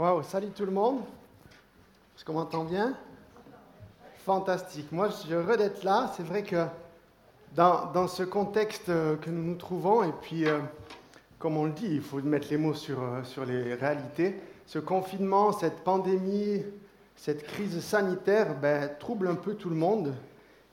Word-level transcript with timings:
Waouh, 0.00 0.22
salut 0.22 0.48
tout 0.48 0.64
le 0.64 0.72
monde. 0.72 1.00
Est-ce 2.16 2.24
qu'on 2.24 2.32
m'entend 2.32 2.64
bien? 2.64 2.96
Fantastique. 4.24 4.90
Moi, 4.92 5.10
je 5.10 5.12
suis 5.12 5.32
heureux 5.34 5.58
d'être 5.58 5.84
là. 5.84 6.10
C'est 6.16 6.22
vrai 6.22 6.42
que 6.42 6.64
dans, 7.54 8.08
ce 8.08 8.22
contexte 8.22 8.88
euh, 8.88 9.16
que 9.16 9.28
nous 9.28 9.42
nous 9.42 9.56
trouvons, 9.56 10.02
et 10.02 10.12
puis, 10.22 10.48
euh, 10.48 10.58
comme 11.38 11.58
on 11.58 11.66
le 11.66 11.72
dit, 11.72 11.96
il 11.96 12.00
faut 12.00 12.18
mettre 12.22 12.48
les 12.48 12.56
mots 12.56 12.72
sur, 12.72 12.98
euh, 13.02 13.22
sur 13.24 13.44
les 13.44 13.74
réalités, 13.74 14.40
ce 14.64 14.78
confinement, 14.78 15.52
cette 15.52 15.84
pandémie, 15.84 16.62
cette 17.14 17.42
crise 17.42 17.78
sanitaire 17.84 18.58
ben, 18.58 18.88
trouble 18.98 19.28
un 19.28 19.34
peu 19.34 19.52
tout 19.52 19.68
le 19.68 19.76
monde 19.76 20.14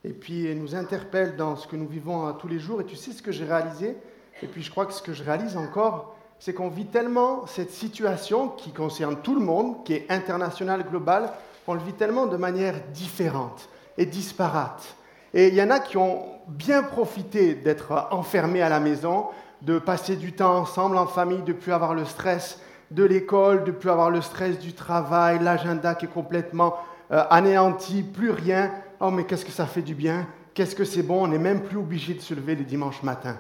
et 0.06 0.14
puis 0.14 0.56
nous 0.56 0.74
interpelle 0.74 1.36
dans 1.36 1.58
ce 1.58 1.68
que 1.68 1.76
nous 1.76 1.90
vivons 1.90 2.32
tous 2.32 2.48
les 2.48 2.60
jours. 2.60 2.80
Et 2.80 2.86
tu 2.86 2.96
sais 2.96 3.12
ce 3.12 3.22
que 3.22 3.34
j'ai 3.34 3.44
réalisé? 3.44 3.98
Et 4.42 4.48
puis 4.48 4.64
je 4.64 4.72
crois 4.72 4.86
que 4.86 4.94
ce 4.94 5.02
que 5.02 5.12
je 5.12 5.22
réalise 5.22 5.58
encore, 5.58 6.17
c'est 6.40 6.54
qu'on 6.54 6.70
vit 6.70 6.86
tellement 6.86 7.46
cette 7.48 7.72
situation 7.72 8.50
qui 8.50 8.72
concerne 8.72 9.18
tout 9.18 9.36
le 9.36 9.42
monde, 9.42 9.84
qui 9.84 9.94
est 9.94 10.06
internationale, 10.10 10.86
globale, 10.90 11.32
on 11.68 11.74
le 11.74 11.82
vit 11.82 11.94
tellement 11.94 12.28
de 12.28 12.38
manière 12.38 12.76
différente 12.94 13.70
et 13.98 14.06
disparate. 14.06 14.96
Et 15.34 15.50
il 15.50 15.56
y 15.56 15.62
en 15.62 15.70
a 15.70 15.80
qui 15.80 15.98
ont 15.98 16.26
bien 16.48 16.84
profité 16.84 17.56
d'être 17.56 18.08
enfermés 18.12 18.62
à 18.62 18.70
la 18.70 18.80
maison, 18.80 19.26
de 19.62 19.80
passer 19.80 20.16
du 20.16 20.34
temps 20.34 20.58
ensemble 20.58 20.98
en 20.98 21.08
famille, 21.08 21.42
de 21.42 21.54
plus 21.54 21.74
avoir 21.74 21.94
le 21.94 22.06
stress 22.06 22.62
de 22.92 23.04
l'école, 23.04 23.64
de 23.64 23.72
plus 23.72 23.90
avoir 23.90 24.10
le 24.10 24.22
stress 24.22 24.60
du 24.60 24.74
travail, 24.74 25.40
l'agenda 25.42 25.96
qui 25.96 26.06
est 26.06 26.10
complètement 26.10 26.76
euh, 27.12 27.24
anéanti, 27.30 28.04
plus 28.04 28.32
rien. 28.32 28.72
Oh 29.00 29.12
mais 29.12 29.26
qu'est-ce 29.26 29.46
que 29.46 29.52
ça 29.52 29.66
fait 29.66 29.82
du 29.82 29.96
bien, 29.96 30.28
qu'est-ce 30.54 30.76
que 30.76 30.86
c'est 30.86 31.04
bon, 31.04 31.24
on 31.24 31.28
n'est 31.28 31.38
même 31.38 31.64
plus 31.64 31.78
obligé 31.78 32.14
de 32.14 32.22
se 32.22 32.34
lever 32.34 32.56
le 32.56 32.64
dimanche 32.64 33.04
matin. 33.04 33.38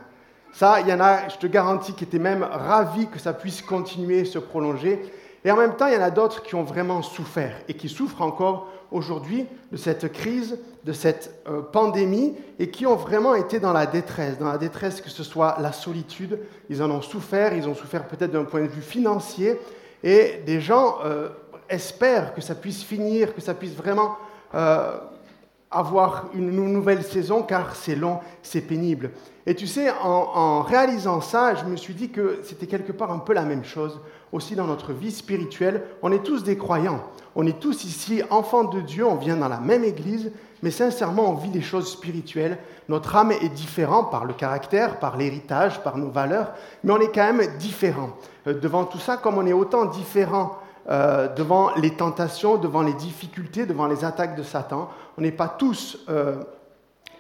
Ça, 0.54 0.82
il 0.82 0.88
y 0.88 0.94
en 0.94 1.00
a, 1.00 1.28
je 1.30 1.38
te 1.38 1.48
garantis, 1.48 1.94
qui 1.94 2.04
étaient 2.04 2.20
même 2.20 2.44
ravis 2.44 3.08
que 3.08 3.20
ça 3.20 3.34
puisse 3.34 3.62
continuer, 3.62 4.26
se 4.26 4.40
prolonger. 4.40 5.02
Et 5.46 5.52
en 5.52 5.56
même 5.56 5.76
temps, 5.76 5.88
il 5.88 5.94
y 5.94 5.98
en 5.98 6.02
a 6.02 6.10
d'autres 6.10 6.42
qui 6.44 6.56
ont 6.56 6.64
vraiment 6.64 7.02
souffert 7.02 7.56
et 7.68 7.76
qui 7.76 7.90
souffrent 7.90 8.22
encore 8.22 8.68
aujourd'hui 8.92 9.45
de 9.72 9.78
cette 9.78 10.12
crise, 10.12 10.59
de 10.84 10.94
cette 10.94 11.42
euh, 11.48 11.62
pandémie, 11.62 12.36
et 12.59 12.70
qui 12.70 12.86
ont 12.86 12.95
vraiment 12.95 13.36
été 13.36 13.59
dans 13.59 13.73
la 13.73 13.86
détresse, 13.86 14.38
dans 14.38 14.50
la 14.52 14.58
détresse 14.58 15.02
que 15.02 15.09
ce 15.09 15.23
soit 15.23 15.58
la 15.59 15.73
solitude, 15.73 16.39
ils 16.70 16.82
en 16.82 16.89
ont 16.89 17.02
souffert, 17.02 17.54
ils 17.54 17.67
ont 17.67 17.76
souffert 17.76 18.08
peut-être 18.08 18.32
d'un 18.32 18.45
point 18.45 18.61
de 18.61 18.67
vue 18.67 18.82
financier, 18.82 19.59
et 20.04 20.42
des 20.45 20.61
gens 20.61 20.98
euh, 21.04 21.30
espèrent 21.70 22.34
que 22.34 22.42
ça 22.42 22.56
puisse 22.56 22.84
finir, 22.84 23.36
que 23.36 23.42
ça 23.42 23.54
puisse 23.54 23.73
vraiment 23.73 24.16
euh, 24.56 24.98
avoir 25.70 26.26
une 26.34 26.52
nouvelle 26.52 27.04
saison, 27.04 27.44
car 27.44 27.76
c'est 27.76 27.96
long, 27.96 28.20
c'est 28.42 28.62
pénible. 28.62 29.12
Et 29.46 29.56
tu 29.56 29.68
sais, 29.68 29.90
en, 30.04 30.62
réalisant 30.62 31.22
ça, 31.22 31.56
je 31.56 31.66
me 31.66 31.76
suis 31.76 31.94
dit 31.94 32.10
que 32.10 32.40
c'était 32.44 32.68
quelque 32.68 32.92
part 32.92 33.12
un 33.12 33.20
peu 33.20 33.34
la 33.34 33.44
même 33.44 33.64
chose 33.64 34.00
aussi 34.32 34.56
dans 34.56 34.68
notre 34.68 34.92
vie 34.92 35.12
spirituelle. 35.12 35.84
On 36.02 36.12
est 36.12 36.23
tous 36.23 36.44
des 36.44 36.58
croyants, 36.58 37.02
on 37.36 37.45
est 37.48 37.60
tous 37.60 37.86
ici 37.86 38.22
enfants 38.30 38.66
de 38.66 38.82
Dieu, 38.82 39.06
on 39.06 39.16
vient 39.16 39.38
dans 39.38 39.48
la 39.48 39.60
même 39.60 39.84
église, 39.84 40.32
mais 40.64 40.72
sincèrement, 40.72 41.30
on 41.30 41.36
vit 41.36 41.50
des 41.50 41.62
choses 41.62 41.92
spirituelles. 41.92 42.58
Notre 42.90 43.16
âme 43.16 43.32
est 43.32 43.54
différente 43.54 44.12
par 44.12 44.26
le 44.26 44.34
caractère, 44.34 45.00
par 45.00 45.16
l'héritage, 45.16 45.82
par 45.84 45.98
nos 45.98 46.10
valeurs, 46.10 46.54
mais 46.84 46.92
on 46.92 47.00
est 47.00 47.14
quand 47.14 47.32
même 47.32 47.58
différent. 47.58 48.10
Euh, 48.48 48.54
devant 48.54 48.86
tout 48.86 49.00
ça, 49.00 49.18
comme 49.18 49.38
on 49.38 49.45
est 49.45 49.54
autant 49.54 49.86
différent 49.86 50.58
euh, 50.89 51.27
devant 51.35 51.75
les 51.75 51.91
tentations, 51.91 52.57
devant 52.57 52.81
les 52.81 52.93
difficultés, 52.93 53.66
devant 53.66 53.88
les 53.88 54.05
attaques 54.05 54.38
de 54.38 54.43
Satan, 54.43 54.89
on 55.17 55.21
n'est 55.21 55.31
pas 55.31 55.49
tous 55.49 55.99
euh, 56.07 56.38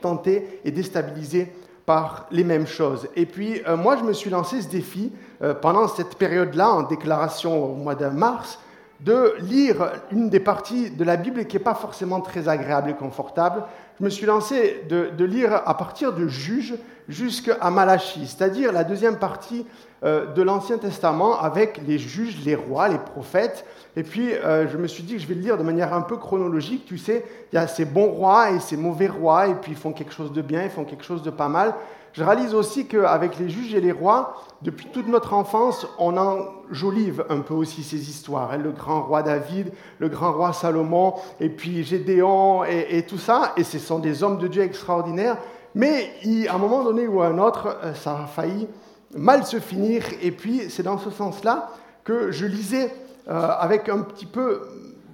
tentés 0.01 0.61
et 0.63 0.71
déstabilisés 0.71 1.53
par 1.85 2.27
les 2.31 2.45
mêmes 2.45 2.67
choses. 2.67 3.09
Et 3.15 3.25
puis, 3.25 3.61
euh, 3.67 3.75
moi, 3.75 3.97
je 3.97 4.03
me 4.03 4.13
suis 4.13 4.29
lancé 4.29 4.61
ce 4.61 4.69
défi 4.69 5.11
pendant 5.61 5.87
cette 5.87 6.15
période-là, 6.15 6.71
en 6.71 6.83
déclaration 6.83 7.63
au 7.63 7.75
mois 7.75 7.93
de 7.93 8.07
mars, 8.07 8.57
de 9.01 9.35
lire 9.39 9.91
une 10.11 10.29
des 10.29 10.39
parties 10.39 10.89
de 10.89 11.03
la 11.03 11.15
Bible 11.15 11.45
qui 11.45 11.57
n'est 11.57 11.63
pas 11.63 11.75
forcément 11.75 12.21
très 12.21 12.49
agréable 12.49 12.89
et 12.89 12.95
confortable. 12.95 13.63
Je 13.99 14.05
me 14.05 14.09
suis 14.09 14.25
lancé 14.25 14.83
de, 14.89 15.25
lire 15.25 15.53
à 15.65 15.75
partir 15.75 16.13
de 16.13 16.27
Juges 16.27 16.75
jusqu'à 17.09 17.69
Malachie, 17.71 18.27
c'est-à-dire 18.27 18.71
la 18.71 18.83
deuxième 18.83 19.17
partie 19.17 19.65
euh, 20.03 20.31
de 20.33 20.41
l'Ancien 20.41 20.77
Testament 20.77 21.39
avec 21.39 21.81
les 21.87 21.97
juges, 21.97 22.37
les 22.45 22.55
rois, 22.55 22.89
les 22.89 22.99
prophètes. 22.99 23.65
Et 23.95 24.03
puis, 24.03 24.29
je 24.31 24.77
me 24.77 24.85
suis 24.85 25.01
dit 25.01 25.13
que 25.13 25.19
je 25.19 25.25
vais 25.25 25.33
le 25.33 25.41
lire 25.41 25.57
de 25.57 25.63
manière 25.63 25.93
un 25.93 26.01
peu 26.01 26.17
chronologique. 26.17 26.85
Tu 26.85 26.99
sais, 26.99 27.25
il 27.51 27.55
y 27.55 27.57
a 27.57 27.65
ces 27.65 27.85
bons 27.85 28.09
rois 28.09 28.51
et 28.51 28.59
ces 28.59 28.77
mauvais 28.77 29.07
rois, 29.07 29.47
et 29.47 29.55
puis 29.55 29.71
ils 29.71 29.77
font 29.77 29.91
quelque 29.91 30.13
chose 30.13 30.31
de 30.31 30.43
bien, 30.43 30.63
ils 30.63 30.69
font 30.69 30.83
quelque 30.83 31.03
chose 31.03 31.23
de 31.23 31.31
pas 31.31 31.47
mal. 31.47 31.73
Je 32.13 32.23
réalise 32.23 32.53
aussi 32.55 32.87
qu'avec 32.87 33.37
les 33.37 33.49
juges 33.49 33.73
et 33.73 33.81
les 33.81 33.91
rois, 33.91 34.41
depuis 34.61 34.87
toute 34.87 35.07
notre 35.07 35.33
enfance, 35.33 35.85
on 35.99 36.17
enjolive 36.17 37.25
un 37.29 37.41
peu 37.41 37.53
aussi 37.53 37.83
ces 37.83 38.09
histoires. 38.09 38.51
Hein. 38.51 38.57
Le 38.57 38.71
grand 38.71 39.03
roi 39.03 39.21
David, 39.23 39.71
le 39.99 40.09
grand 40.09 40.33
roi 40.33 40.53
Salomon, 40.53 41.13
et 41.39 41.49
puis 41.49 41.83
Gédéon 41.83 42.63
et, 42.63 43.05
tout 43.07 43.17
ça. 43.17 43.53
Et 43.57 43.63
ce 43.63 43.77
sont 43.77 43.99
des 43.99 44.23
hommes 44.23 44.39
de 44.39 44.47
Dieu 44.47 44.63
extraordinaires. 44.63 45.37
Mais 45.75 46.11
à 46.49 46.55
un 46.55 46.57
moment 46.57 46.83
donné 46.83 47.07
ou 47.07 47.21
à 47.21 47.27
un 47.27 47.37
autre, 47.37 47.77
euh, 47.83 47.93
ça 47.93 48.23
a 48.23 48.25
failli 48.25 48.67
mal 49.15 49.45
se 49.45 49.59
finir. 49.59 50.03
Et 50.21 50.31
puis 50.31 50.69
c'est 50.69 50.83
dans 50.83 50.97
ce 50.97 51.11
sens-là 51.11 51.69
que 52.03 52.31
je 52.31 52.45
lisais 52.45 52.95
euh, 53.27 53.49
avec 53.59 53.89
un 53.89 53.99
petit 53.99 54.25
peu 54.25 54.61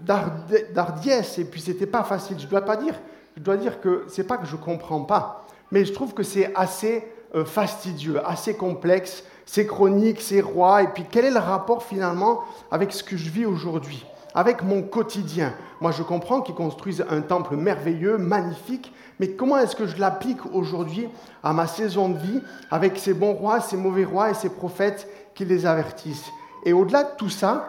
d'ardiesse. 0.06 1.38
Et 1.38 1.46
puis 1.46 1.60
c'était 1.60 1.86
pas 1.86 2.04
facile. 2.04 2.40
Je 2.40 2.48
dois 2.48 2.62
pas 2.62 2.78
dire, 2.78 2.96
je 3.36 3.42
dois 3.42 3.58
dire 3.58 3.82
que 3.82 4.06
c'est 4.08 4.24
pas 4.26 4.38
que 4.38 4.46
je 4.46 4.56
comprends 4.56 5.02
pas 5.02 5.43
mais 5.72 5.86
je 5.86 5.94
trouve 5.94 6.14
que 6.14 6.24
c'est 6.24 6.52
assez 6.56 7.08
euh, 7.36 7.46
fastidieux, 7.46 8.26
assez 8.26 8.56
complexe, 8.56 9.24
c'est 9.46 9.66
chronique, 9.66 10.22
c'est 10.22 10.42
roi, 10.42 10.84
et 10.84 10.88
puis 10.88 11.06
quel 11.10 11.26
est 11.26 11.32
le 11.32 11.40
rapport 11.40 11.84
finalement 11.84 12.42
avec 12.72 12.92
ce 12.92 13.04
que 13.04 13.18
je 13.18 13.30
vis 13.30 13.46
aujourd'hui, 13.46 14.06
avec 14.36 14.64
mon 14.64 14.82
quotidien. 14.82 15.54
Moi 15.82 15.92
je 15.92 16.04
comprends 16.04 16.42
qu'ils 16.42 16.56
construisent 16.56 17.06
un 17.10 17.22
temple 17.22 17.56
merveilleux, 17.56 18.18
magnifique, 18.18 18.94
mais 19.20 19.30
comment 19.32 19.58
est-ce 19.58 19.76
que 19.76 19.88
je 19.88 19.98
l'applique 19.98 20.46
aujourd'hui 20.54 21.10
à 21.44 21.54
ma 21.54 21.68
saison 21.68 22.10
de 22.10 22.18
vie, 22.18 22.42
avec 22.72 22.98
ces 22.98 23.14
bons 23.14 23.34
rois, 23.34 23.60
ces 23.62 23.78
mauvais 23.78 24.06
rois 24.06 24.32
et 24.32 24.34
ces 24.34 24.50
prophètes 24.50 25.08
qui 25.36 25.46
les 25.46 25.66
avertissent? 25.66 26.30
Et 26.66 26.74
au-delà 26.74 27.04
de 27.04 27.16
tout 27.18 27.30
ça, 27.30 27.68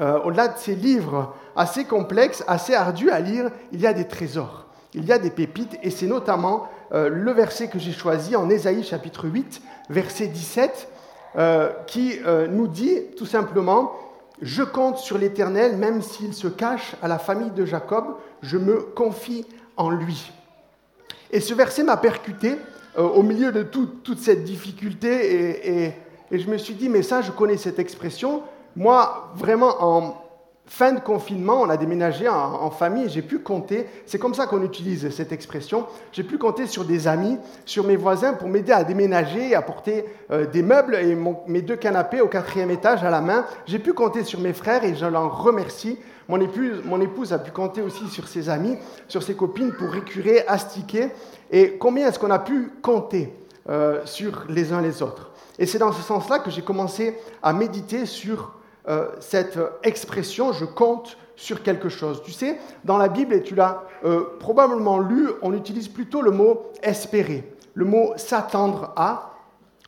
euh, 0.00 0.20
au-delà 0.24 0.48
de 0.48 0.58
ces 0.58 0.74
livres 0.74 1.34
assez 1.54 1.84
complexes, 1.84 2.44
assez 2.46 2.74
ardus 2.74 3.10
à 3.10 3.20
lire, 3.20 3.50
il 3.72 3.80
y 3.80 3.86
a 3.86 3.92
des 3.92 4.06
trésors, 4.08 4.66
il 4.94 5.04
y 5.04 5.12
a 5.12 5.18
des 5.18 5.30
pépites, 5.30 5.78
et 5.82 5.90
c'est 5.90 6.06
notamment 6.06 6.68
le 6.92 7.32
verset 7.32 7.68
que 7.68 7.78
j'ai 7.78 7.92
choisi 7.92 8.36
en 8.36 8.50
Ésaïe 8.50 8.84
chapitre 8.84 9.26
8, 9.26 9.62
verset 9.88 10.26
17, 10.26 10.88
euh, 11.36 11.70
qui 11.86 12.18
euh, 12.26 12.46
nous 12.46 12.68
dit 12.68 12.98
tout 13.16 13.26
simplement, 13.26 13.92
Je 14.42 14.62
compte 14.62 14.98
sur 14.98 15.18
l'Éternel, 15.18 15.76
même 15.76 16.02
s'il 16.02 16.34
se 16.34 16.48
cache 16.48 16.94
à 17.02 17.08
la 17.08 17.18
famille 17.18 17.52
de 17.52 17.64
Jacob, 17.64 18.16
je 18.42 18.58
me 18.58 18.80
confie 18.80 19.46
en 19.76 19.88
lui. 19.88 20.32
Et 21.30 21.40
ce 21.40 21.54
verset 21.54 21.84
m'a 21.84 21.96
percuté 21.96 22.58
au 22.98 23.22
milieu 23.22 23.52
de 23.52 23.62
toute 23.62 24.18
cette 24.18 24.44
difficulté, 24.44 25.86
et, 25.86 25.94
et 26.30 26.38
je 26.38 26.50
me 26.50 26.58
suis 26.58 26.74
dit, 26.74 26.88
mais 26.88 27.02
ça, 27.02 27.22
je 27.22 27.30
connais 27.30 27.56
cette 27.56 27.78
expression. 27.78 28.42
Moi, 28.74 29.30
vraiment, 29.34 29.76
en, 29.80 30.21
fin 30.72 30.92
de 30.94 31.00
confinement, 31.00 31.60
on 31.60 31.68
a 31.68 31.76
déménagé 31.76 32.30
en, 32.30 32.70
famille 32.70 33.04
et 33.04 33.08
j'ai 33.10 33.20
pu 33.20 33.40
compter, 33.40 33.86
c'est 34.06 34.18
comme 34.18 34.32
ça 34.32 34.46
qu'on 34.46 34.62
utilise 34.62 35.10
cette 35.10 35.30
expression, 35.30 35.84
j'ai 36.12 36.22
pu 36.22 36.38
compter 36.38 36.66
sur 36.66 36.86
des 36.86 37.06
amis, 37.08 37.36
sur 37.66 37.84
mes 37.84 37.96
voisins 37.96 38.32
pour 38.32 38.48
m'aider 38.48 38.72
à 38.72 38.82
déménager, 38.82 39.54
à 39.54 39.60
porter 39.60 40.06
euh, 40.30 40.46
des 40.46 40.62
meubles 40.62 40.94
et 40.94 41.14
mes 41.46 41.60
deux 41.60 41.76
canapés 41.76 42.22
au 42.22 42.26
quatrième 42.26 42.70
étage 42.70 43.04
à 43.04 43.10
la 43.10 43.20
main. 43.20 43.44
J'ai 43.66 43.78
pu 43.78 43.92
compter 43.92 44.24
sur 44.24 44.40
mes 44.40 44.54
frères 44.54 44.82
et 44.82 44.94
je 44.94 45.04
l'en 45.04 45.28
remercie. 45.28 45.98
Mon 46.26 46.40
épouse, 46.40 46.80
mon 46.86 47.02
épouse 47.02 47.34
a 47.34 47.38
pu 47.38 47.50
compter 47.50 47.82
aussi 47.82 48.08
sur 48.08 48.26
ses 48.26 48.48
amis, 48.48 48.78
sur 49.08 49.22
ses 49.22 49.34
copines 49.34 49.74
pour 49.74 49.90
récurer, 49.90 50.46
astiquer. 50.48 51.10
Et 51.50 51.76
combien 51.76 52.08
est-ce 52.08 52.18
qu'on 52.18 52.30
a 52.30 52.38
pu 52.38 52.70
compter 52.80 53.30
euh, 53.68 54.00
sur 54.06 54.46
les 54.48 54.72
uns 54.72 54.80
les 54.80 55.02
autres? 55.02 55.32
Et 55.58 55.66
c'est 55.66 55.78
dans 55.78 55.92
ce 55.92 56.00
sens-là 56.00 56.38
que 56.38 56.50
j'ai 56.50 56.62
commencé 56.62 57.18
à 57.42 57.52
méditer 57.52 58.06
sur 58.06 58.52
euh, 58.88 59.08
cette 59.20 59.58
expression 59.82 60.52
je 60.52 60.64
compte 60.64 61.16
sur 61.36 61.62
quelque 61.62 61.88
chose. 61.88 62.22
Tu 62.24 62.32
sais, 62.32 62.58
dans 62.84 62.98
la 62.98 63.08
Bible, 63.08 63.34
et 63.34 63.42
tu 63.42 63.54
l'as 63.54 63.84
euh, 64.04 64.36
probablement 64.38 64.98
lu, 64.98 65.28
on 65.42 65.52
utilise 65.54 65.88
plutôt 65.88 66.22
le 66.22 66.30
mot 66.30 66.70
espérer, 66.82 67.52
le 67.74 67.84
mot 67.84 68.12
s'attendre 68.16 68.92
à, 68.96 69.34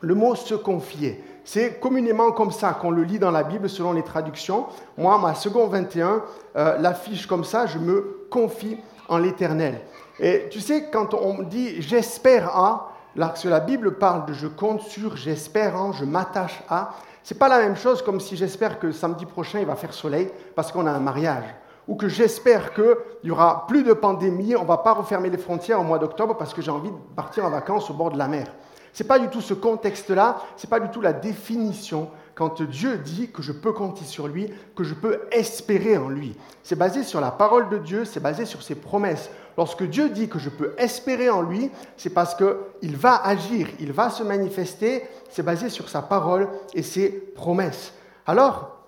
le 0.01 0.15
mot 0.15 0.35
se 0.35 0.55
confier. 0.55 1.23
C'est 1.45 1.79
communément 1.79 2.33
comme 2.33 2.51
ça 2.51 2.73
qu'on 2.73 2.91
le 2.91 3.05
lit 3.05 3.19
dans 3.19 3.31
la 3.31 3.43
Bible 3.43 3.69
selon 3.69 3.93
les 3.93 4.03
traductions. 4.03 4.67
Moi, 4.97 5.19
ma 5.19 5.35
seconde 5.35 5.71
21 5.71 6.23
euh, 6.57 6.79
l'affiche 6.79 7.27
comme 7.27 7.45
ça, 7.45 7.67
je 7.67 7.79
me 7.79 8.27
confie 8.31 8.79
en 9.09 9.19
l'Éternel. 9.19 9.81
Et 10.19 10.49
tu 10.51 10.61
sais, 10.61 10.89
quand 10.91 11.13
on 11.15 11.43
dit 11.43 11.83
j'espère 11.83 12.57
à, 12.57 12.93
lorsque 13.17 13.45
la 13.45 13.61
Bible 13.61 13.99
parle 13.99 14.27
de 14.27 14.33
je 14.33 14.47
compte 14.47 14.81
sur, 14.81 15.17
j'espère 15.17 15.77
en, 15.77 15.93
je 15.93 16.05
m'attache 16.05 16.63
à, 16.69 16.91
n'est 17.31 17.39
pas 17.39 17.49
la 17.49 17.59
même 17.59 17.77
chose 17.77 18.03
comme 18.03 18.21
si 18.21 18.37
j'espère 18.37 18.79
que 18.79 18.93
samedi 18.93 19.25
prochain 19.25 19.61
il 19.61 19.67
va 19.67 19.77
faire 19.77 19.95
soleil 19.95 20.31
parce 20.55 20.73
qu'on 20.73 20.87
a 20.87 20.91
un 20.93 21.01
mariage. 21.01 21.45
Ou 21.87 21.97
que 21.97 22.09
j'espère 22.09 22.73
qu'il 22.73 22.97
y 23.25 23.31
aura 23.31 23.67
plus 23.67 23.83
de 23.83 23.93
pandémie, 23.93 24.57
on 24.57 24.65
va 24.65 24.79
pas 24.79 24.93
refermer 24.93 25.31
les 25.31 25.39
frontières 25.39 25.81
au 25.81 25.85
mois 25.85 25.99
d'octobre 25.99 26.37
parce 26.37 26.55
que 26.55 26.63
j'ai 26.63 26.71
envie 26.71 26.91
de 26.91 26.97
partir 27.15 27.45
en 27.45 27.51
vacances 27.51 27.91
au 27.91 27.95
bord 27.95 28.11
de 28.11 28.19
la 28.19 28.29
mer. 28.29 28.47
Ce 28.95 29.03
n'est 29.03 29.09
pas 29.09 29.19
du 29.19 29.29
tout 29.29 29.41
ce 29.41 29.55
contexte-là, 29.55 30.41
ce 30.57 30.65
n'est 30.65 30.71
pas 30.71 30.79
du 30.79 30.89
tout 30.89 31.01
la 31.01 31.13
définition 31.13 32.11
quand 32.37 32.63
Dieu 32.63 32.99
dit 32.99 33.29
que 33.29 33.43
je 33.43 33.51
peux 33.51 33.73
compter 33.73 34.05
sur 34.05 34.29
lui, 34.29 34.49
que 34.77 34.85
je 34.85 34.95
peux 34.95 35.23
espérer 35.33 35.97
en 35.97 36.09
lui. 36.09 36.37
C'est 36.63 36.79
basé 36.79 37.03
sur 37.03 37.21
la 37.21 37.33
parole 37.33 37.69
de 37.71 37.79
Dieu, 37.79 38.05
c'est 38.05 38.21
basé 38.21 38.45
sur 38.45 38.63
ses 38.63 38.77
promesses. 38.77 39.31
Lorsque 39.57 39.83
Dieu 39.83 40.11
dit 40.11 40.29
que 40.29 40.39
je 40.39 40.49
peux 40.49 40.75
espérer 40.79 41.29
en 41.29 41.43
lui, 41.43 41.73
c'est 41.97 42.11
parce 42.11 42.37
qu'il 42.37 42.97
va 42.97 43.21
agir, 43.25 43.67
il 43.81 43.93
va 43.93 44.11
se 44.11 44.23
manifester, 44.23 45.03
c'est 45.29 45.45
basé 45.45 45.71
sur 45.71 45.89
sa 45.89 46.01
parole 46.01 46.49
et 46.73 46.83
ses 46.83 47.09
promesses. 47.09 47.95
Alors, 48.27 48.79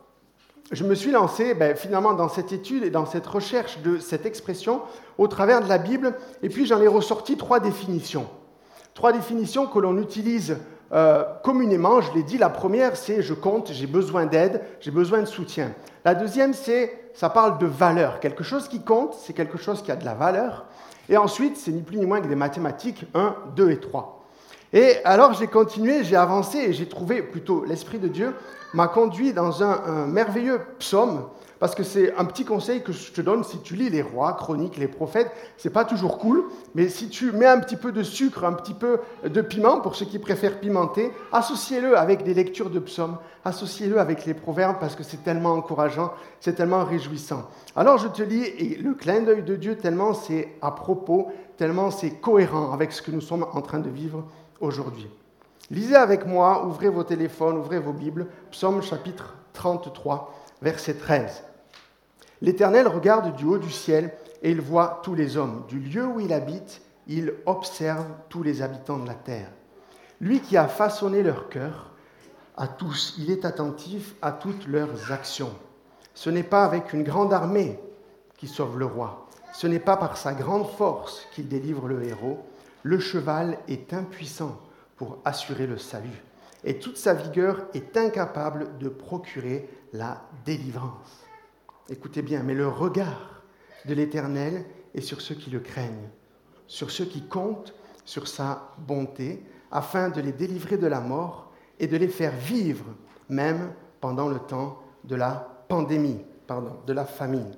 je 0.70 0.84
me 0.84 0.94
suis 0.94 1.10
lancé 1.10 1.54
ben, 1.54 1.76
finalement 1.76 2.12
dans 2.12 2.28
cette 2.28 2.52
étude 2.52 2.84
et 2.84 2.90
dans 2.90 3.06
cette 3.06 3.26
recherche 3.26 3.78
de 3.82 3.98
cette 3.98 4.24
expression 4.24 4.82
au 5.18 5.26
travers 5.26 5.62
de 5.62 5.68
la 5.68 5.78
Bible, 5.78 6.14
et 6.42 6.48
puis 6.48 6.64
j'en 6.64 6.80
ai 6.80 6.88
ressorti 6.88 7.36
trois 7.36 7.58
définitions. 7.58 8.28
Trois 8.96 9.12
définitions 9.12 9.66
que 9.66 9.78
l'on 9.78 9.98
utilise 9.98 10.56
euh, 10.90 11.22
communément, 11.44 12.00
je 12.00 12.14
l'ai 12.14 12.22
dit, 12.22 12.38
la 12.38 12.48
première 12.48 12.96
c'est 12.96 13.20
je 13.20 13.34
compte, 13.34 13.70
j'ai 13.70 13.86
besoin 13.86 14.24
d'aide, 14.24 14.62
j'ai 14.80 14.90
besoin 14.90 15.20
de 15.20 15.26
soutien. 15.26 15.74
La 16.02 16.14
deuxième 16.14 16.54
c'est 16.54 17.10
ça 17.12 17.28
parle 17.28 17.58
de 17.58 17.66
valeur. 17.66 18.20
Quelque 18.20 18.42
chose 18.42 18.68
qui 18.68 18.80
compte, 18.80 19.12
c'est 19.12 19.34
quelque 19.34 19.58
chose 19.58 19.82
qui 19.82 19.92
a 19.92 19.96
de 19.96 20.04
la 20.06 20.14
valeur. 20.14 20.64
Et 21.10 21.18
ensuite, 21.18 21.58
c'est 21.58 21.72
ni 21.72 21.82
plus 21.82 21.98
ni 21.98 22.06
moins 22.06 22.22
que 22.22 22.26
des 22.26 22.36
mathématiques 22.36 23.04
1, 23.14 23.36
2 23.54 23.70
et 23.70 23.80
3. 23.80 24.15
Et 24.76 25.02
alors 25.06 25.32
j'ai 25.32 25.46
continué, 25.46 26.04
j'ai 26.04 26.16
avancé 26.16 26.58
et 26.58 26.74
j'ai 26.74 26.86
trouvé 26.86 27.22
plutôt 27.22 27.64
l'Esprit 27.64 27.98
de 27.98 28.08
Dieu 28.08 28.34
m'a 28.74 28.88
conduit 28.88 29.32
dans 29.32 29.62
un, 29.62 30.06
merveilleux 30.06 30.60
psaume, 30.78 31.22
parce 31.58 31.74
que 31.74 31.82
c'est 31.82 32.14
un 32.16 32.26
petit 32.26 32.44
conseil 32.44 32.82
que 32.82 32.92
je 32.92 33.10
te 33.10 33.22
donne 33.22 33.42
si 33.42 33.58
tu 33.60 33.74
lis 33.74 33.88
les 33.88 34.02
rois, 34.02 34.34
chroniques, 34.34 34.76
les 34.76 34.86
prophètes, 34.86 35.30
c'est 35.56 35.72
pas 35.72 35.86
toujours 35.86 36.18
cool, 36.18 36.44
mais 36.74 36.90
si 36.90 37.08
tu 37.08 37.32
mets 37.32 37.46
un 37.46 37.58
petit 37.58 37.76
peu 37.76 37.90
de 37.90 38.02
sucre, 38.02 38.44
un 38.44 38.52
petit 38.52 38.74
peu 38.74 38.98
de 39.24 39.40
piment, 39.40 39.80
pour 39.80 39.96
ceux 39.96 40.04
qui 40.04 40.18
préfèrent 40.18 40.60
pimenter, 40.60 41.10
associez-le 41.32 41.96
avec 41.96 42.22
des 42.22 42.34
lectures 42.34 42.68
de 42.68 42.80
psaumes, 42.80 43.16
associez-le 43.46 43.98
avec 43.98 44.26
les 44.26 44.34
proverbes, 44.34 44.76
parce 44.78 44.94
que 44.94 45.04
c'est 45.04 45.24
tellement 45.24 45.54
encourageant, 45.54 46.12
c'est 46.38 46.52
tellement 46.52 46.84
réjouissant. 46.84 47.48
Alors 47.76 47.96
je 47.96 48.08
te 48.08 48.22
lis, 48.22 48.44
et 48.44 48.76
le 48.76 48.92
clin 48.92 49.22
d'œil 49.22 49.42
de 49.42 49.56
Dieu, 49.56 49.78
tellement 49.78 50.12
c'est 50.12 50.58
à 50.60 50.70
propos, 50.70 51.28
tellement 51.56 51.90
c'est 51.90 52.20
cohérent 52.20 52.74
avec 52.74 52.92
ce 52.92 53.00
que 53.00 53.10
nous 53.10 53.22
sommes 53.22 53.46
en 53.54 53.62
train 53.62 53.78
de 53.78 53.88
vivre 53.88 54.22
aujourd'hui. 54.60 55.08
Lisez 55.70 55.96
avec 55.96 56.26
moi, 56.26 56.66
ouvrez 56.66 56.88
vos 56.88 57.04
téléphones, 57.04 57.58
ouvrez 57.58 57.78
vos 57.78 57.92
Bibles, 57.92 58.26
Psaume 58.50 58.82
chapitre 58.82 59.34
33, 59.52 60.34
verset 60.62 60.94
13. 60.94 61.42
L'Éternel 62.42 62.86
regarde 62.86 63.34
du 63.36 63.44
haut 63.44 63.58
du 63.58 63.70
ciel 63.70 64.12
et 64.42 64.50
il 64.50 64.60
voit 64.60 65.00
tous 65.02 65.14
les 65.14 65.36
hommes. 65.36 65.64
Du 65.68 65.78
lieu 65.78 66.06
où 66.06 66.20
il 66.20 66.32
habite, 66.32 66.82
il 67.06 67.34
observe 67.46 68.06
tous 68.28 68.42
les 68.42 68.62
habitants 68.62 68.98
de 68.98 69.06
la 69.06 69.14
terre. 69.14 69.50
Lui 70.20 70.40
qui 70.40 70.56
a 70.56 70.68
façonné 70.68 71.22
leur 71.22 71.48
cœur, 71.48 71.90
à 72.56 72.68
tous, 72.68 73.14
il 73.18 73.30
est 73.30 73.44
attentif 73.44 74.14
à 74.22 74.32
toutes 74.32 74.66
leurs 74.66 75.12
actions. 75.12 75.52
Ce 76.14 76.30
n'est 76.30 76.42
pas 76.42 76.64
avec 76.64 76.92
une 76.92 77.02
grande 77.02 77.32
armée 77.32 77.78
qui 78.38 78.48
sauve 78.48 78.78
le 78.78 78.86
roi, 78.86 79.26
ce 79.52 79.66
n'est 79.66 79.78
pas 79.78 79.96
par 79.96 80.16
sa 80.16 80.32
grande 80.32 80.66
force 80.66 81.26
qu'il 81.32 81.48
délivre 81.48 81.88
le 81.88 82.04
héros. 82.04 82.38
Le 82.86 83.00
cheval 83.00 83.58
est 83.66 83.92
impuissant 83.94 84.60
pour 84.94 85.18
assurer 85.24 85.66
le 85.66 85.76
salut. 85.76 86.22
Et 86.62 86.78
toute 86.78 86.96
sa 86.96 87.14
vigueur 87.14 87.66
est 87.74 87.96
incapable 87.96 88.78
de 88.78 88.88
procurer 88.88 89.68
la 89.92 90.22
délivrance. 90.44 91.26
Écoutez 91.88 92.22
bien, 92.22 92.44
mais 92.44 92.54
le 92.54 92.68
regard 92.68 93.42
de 93.86 93.94
l'Éternel 93.94 94.64
est 94.94 95.00
sur 95.00 95.20
ceux 95.20 95.34
qui 95.34 95.50
le 95.50 95.58
craignent, 95.58 96.08
sur 96.68 96.92
ceux 96.92 97.06
qui 97.06 97.26
comptent 97.26 97.74
sur 98.04 98.28
sa 98.28 98.70
bonté, 98.78 99.42
afin 99.72 100.08
de 100.08 100.20
les 100.20 100.30
délivrer 100.30 100.76
de 100.76 100.86
la 100.86 101.00
mort 101.00 101.50
et 101.80 101.88
de 101.88 101.96
les 101.96 102.06
faire 102.06 102.36
vivre, 102.36 102.84
même 103.28 103.72
pendant 104.00 104.28
le 104.28 104.38
temps 104.38 104.80
de 105.02 105.16
la 105.16 105.64
pandémie, 105.66 106.20
pardon, 106.46 106.76
de 106.86 106.92
la 106.92 107.04
famine. 107.04 107.50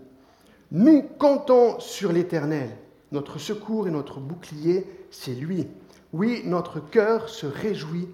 Nous 0.73 1.03
comptons 1.03 1.79
sur 1.81 2.13
l'Éternel. 2.13 2.71
Notre 3.13 3.39
secours 3.39 3.89
et 3.89 3.91
notre 3.91 4.21
bouclier, 4.21 4.87
c'est 5.11 5.35
lui. 5.35 5.67
Oui, 6.13 6.43
notre 6.45 6.81
cœur 6.81 7.29
se 7.29 7.47
réjouit 7.47 8.09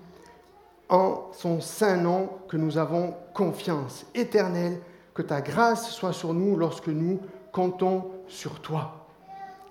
en 0.89 1.29
son 1.33 1.61
saint 1.61 1.97
nom 1.97 2.29
que 2.49 2.57
nous 2.57 2.79
avons 2.79 3.15
confiance. 3.33 4.07
éternelle, 4.15 4.81
que 5.15 5.23
ta 5.23 5.41
grâce 5.41 5.91
soit 5.91 6.13
sur 6.13 6.35
nous 6.35 6.57
lorsque 6.57 6.89
nous 6.89 7.21
comptons 7.53 8.11
sur 8.27 8.61
toi. 8.61 9.07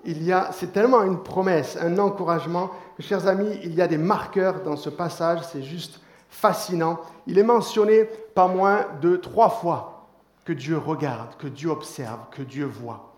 Il 0.04 0.22
y 0.22 0.32
a, 0.32 0.50
c'est 0.52 0.72
tellement 0.72 1.02
une 1.02 1.22
promesse, 1.22 1.78
un 1.80 1.98
encouragement. 1.98 2.70
Chers 2.98 3.26
amis, 3.26 3.58
il 3.62 3.74
y 3.74 3.82
a 3.82 3.88
des 3.88 3.98
marqueurs 3.98 4.62
dans 4.62 4.76
ce 4.76 4.90
passage, 4.90 5.40
c'est 5.50 5.62
juste 5.62 6.00
fascinant. 6.28 7.00
Il 7.26 7.38
est 7.38 7.44
mentionné 7.44 8.04
pas 8.34 8.48
moins 8.48 8.86
de 9.00 9.16
trois 9.16 9.48
fois 9.48 10.06
que 10.44 10.52
Dieu 10.52 10.76
regarde, 10.76 11.36
que 11.38 11.46
Dieu 11.46 11.70
observe, 11.70 12.20
que 12.30 12.42
Dieu 12.42 12.66
voit. 12.66 13.13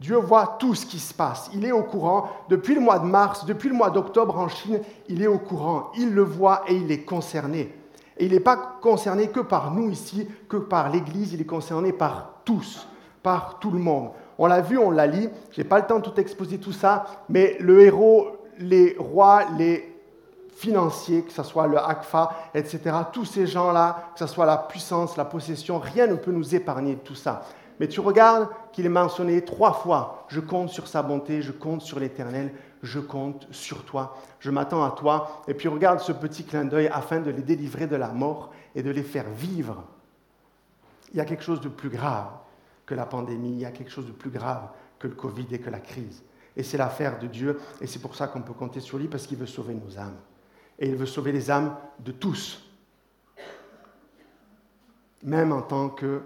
Dieu 0.00 0.16
voit 0.16 0.56
tout 0.58 0.74
ce 0.74 0.86
qui 0.86 0.98
se 0.98 1.12
passe. 1.12 1.50
Il 1.54 1.64
est 1.66 1.72
au 1.72 1.82
courant. 1.82 2.30
Depuis 2.48 2.74
le 2.74 2.80
mois 2.80 2.98
de 2.98 3.04
mars, 3.04 3.44
depuis 3.44 3.68
le 3.68 3.74
mois 3.74 3.90
d'octobre 3.90 4.38
en 4.38 4.48
Chine, 4.48 4.80
il 5.08 5.22
est 5.22 5.26
au 5.26 5.38
courant. 5.38 5.92
Il 5.98 6.14
le 6.14 6.22
voit 6.22 6.62
et 6.68 6.74
il 6.74 6.90
est 6.90 7.02
concerné. 7.02 7.76
Et 8.16 8.24
il 8.24 8.32
n'est 8.32 8.40
pas 8.40 8.78
concerné 8.80 9.28
que 9.28 9.40
par 9.40 9.72
nous 9.72 9.90
ici, 9.90 10.26
que 10.48 10.56
par 10.56 10.90
l'Église, 10.90 11.34
il 11.34 11.42
est 11.42 11.46
concerné 11.46 11.92
par 11.92 12.40
tous, 12.44 12.88
par 13.22 13.58
tout 13.58 13.70
le 13.70 13.78
monde. 13.78 14.10
On 14.38 14.46
l'a 14.46 14.62
vu, 14.62 14.78
on 14.78 14.90
l'a 14.90 15.06
lu, 15.06 15.28
je 15.52 15.60
n'ai 15.60 15.68
pas 15.68 15.78
le 15.78 15.86
temps 15.86 15.98
de 15.98 16.04
tout 16.04 16.18
exposer 16.18 16.58
tout 16.58 16.72
ça, 16.72 17.04
mais 17.28 17.58
le 17.60 17.82
héros, 17.82 18.28
les 18.58 18.96
rois, 18.98 19.44
les 19.58 19.90
financiers, 20.54 21.22
que 21.22 21.32
ce 21.32 21.42
soit 21.42 21.66
le 21.66 21.78
ACFA, 21.78 22.30
etc., 22.54 22.80
tous 23.12 23.24
ces 23.24 23.46
gens-là, 23.46 24.10
que 24.14 24.18
ce 24.18 24.26
soit 24.26 24.46
la 24.46 24.56
puissance, 24.56 25.16
la 25.16 25.24
possession, 25.24 25.78
rien 25.78 26.06
ne 26.06 26.14
peut 26.14 26.32
nous 26.32 26.54
épargner 26.54 26.94
de 26.94 27.00
tout 27.00 27.14
ça. 27.14 27.42
Mais 27.80 27.88
tu 27.88 28.00
regardes 28.00 28.50
qu'il 28.72 28.84
est 28.84 28.90
mentionné 28.90 29.42
trois 29.42 29.72
fois. 29.72 30.26
Je 30.28 30.38
compte 30.38 30.68
sur 30.68 30.86
sa 30.86 31.02
bonté, 31.02 31.40
je 31.40 31.50
compte 31.50 31.80
sur 31.80 31.98
l'Éternel, 31.98 32.52
je 32.82 33.00
compte 33.00 33.48
sur 33.50 33.86
toi, 33.86 34.18
je 34.38 34.50
m'attends 34.50 34.84
à 34.84 34.90
toi. 34.90 35.42
Et 35.48 35.54
puis 35.54 35.66
regarde 35.66 35.98
ce 35.98 36.12
petit 36.12 36.44
clin 36.44 36.66
d'œil 36.66 36.88
afin 36.92 37.20
de 37.20 37.30
les 37.30 37.40
délivrer 37.40 37.86
de 37.86 37.96
la 37.96 38.08
mort 38.08 38.52
et 38.74 38.82
de 38.82 38.90
les 38.90 39.02
faire 39.02 39.28
vivre. 39.30 39.82
Il 41.12 41.16
y 41.16 41.20
a 41.20 41.24
quelque 41.24 41.42
chose 41.42 41.62
de 41.62 41.70
plus 41.70 41.88
grave 41.88 42.28
que 42.84 42.94
la 42.94 43.06
pandémie, 43.06 43.52
il 43.52 43.60
y 43.60 43.64
a 43.64 43.70
quelque 43.70 43.90
chose 43.90 44.06
de 44.06 44.12
plus 44.12 44.30
grave 44.30 44.68
que 44.98 45.08
le 45.08 45.14
Covid 45.14 45.46
et 45.50 45.58
que 45.58 45.70
la 45.70 45.80
crise. 45.80 46.22
Et 46.56 46.62
c'est 46.62 46.76
l'affaire 46.76 47.18
de 47.18 47.28
Dieu, 47.28 47.58
et 47.80 47.86
c'est 47.86 48.00
pour 48.00 48.14
ça 48.14 48.28
qu'on 48.28 48.42
peut 48.42 48.52
compter 48.52 48.80
sur 48.80 48.98
lui, 48.98 49.08
parce 49.08 49.26
qu'il 49.26 49.38
veut 49.38 49.46
sauver 49.46 49.72
nos 49.72 49.98
âmes. 49.98 50.18
Et 50.78 50.88
il 50.88 50.96
veut 50.96 51.06
sauver 51.06 51.32
les 51.32 51.50
âmes 51.50 51.74
de 52.00 52.12
tous, 52.12 52.62
même 55.22 55.52
en 55.52 55.62
tant 55.62 55.88
que 55.88 56.22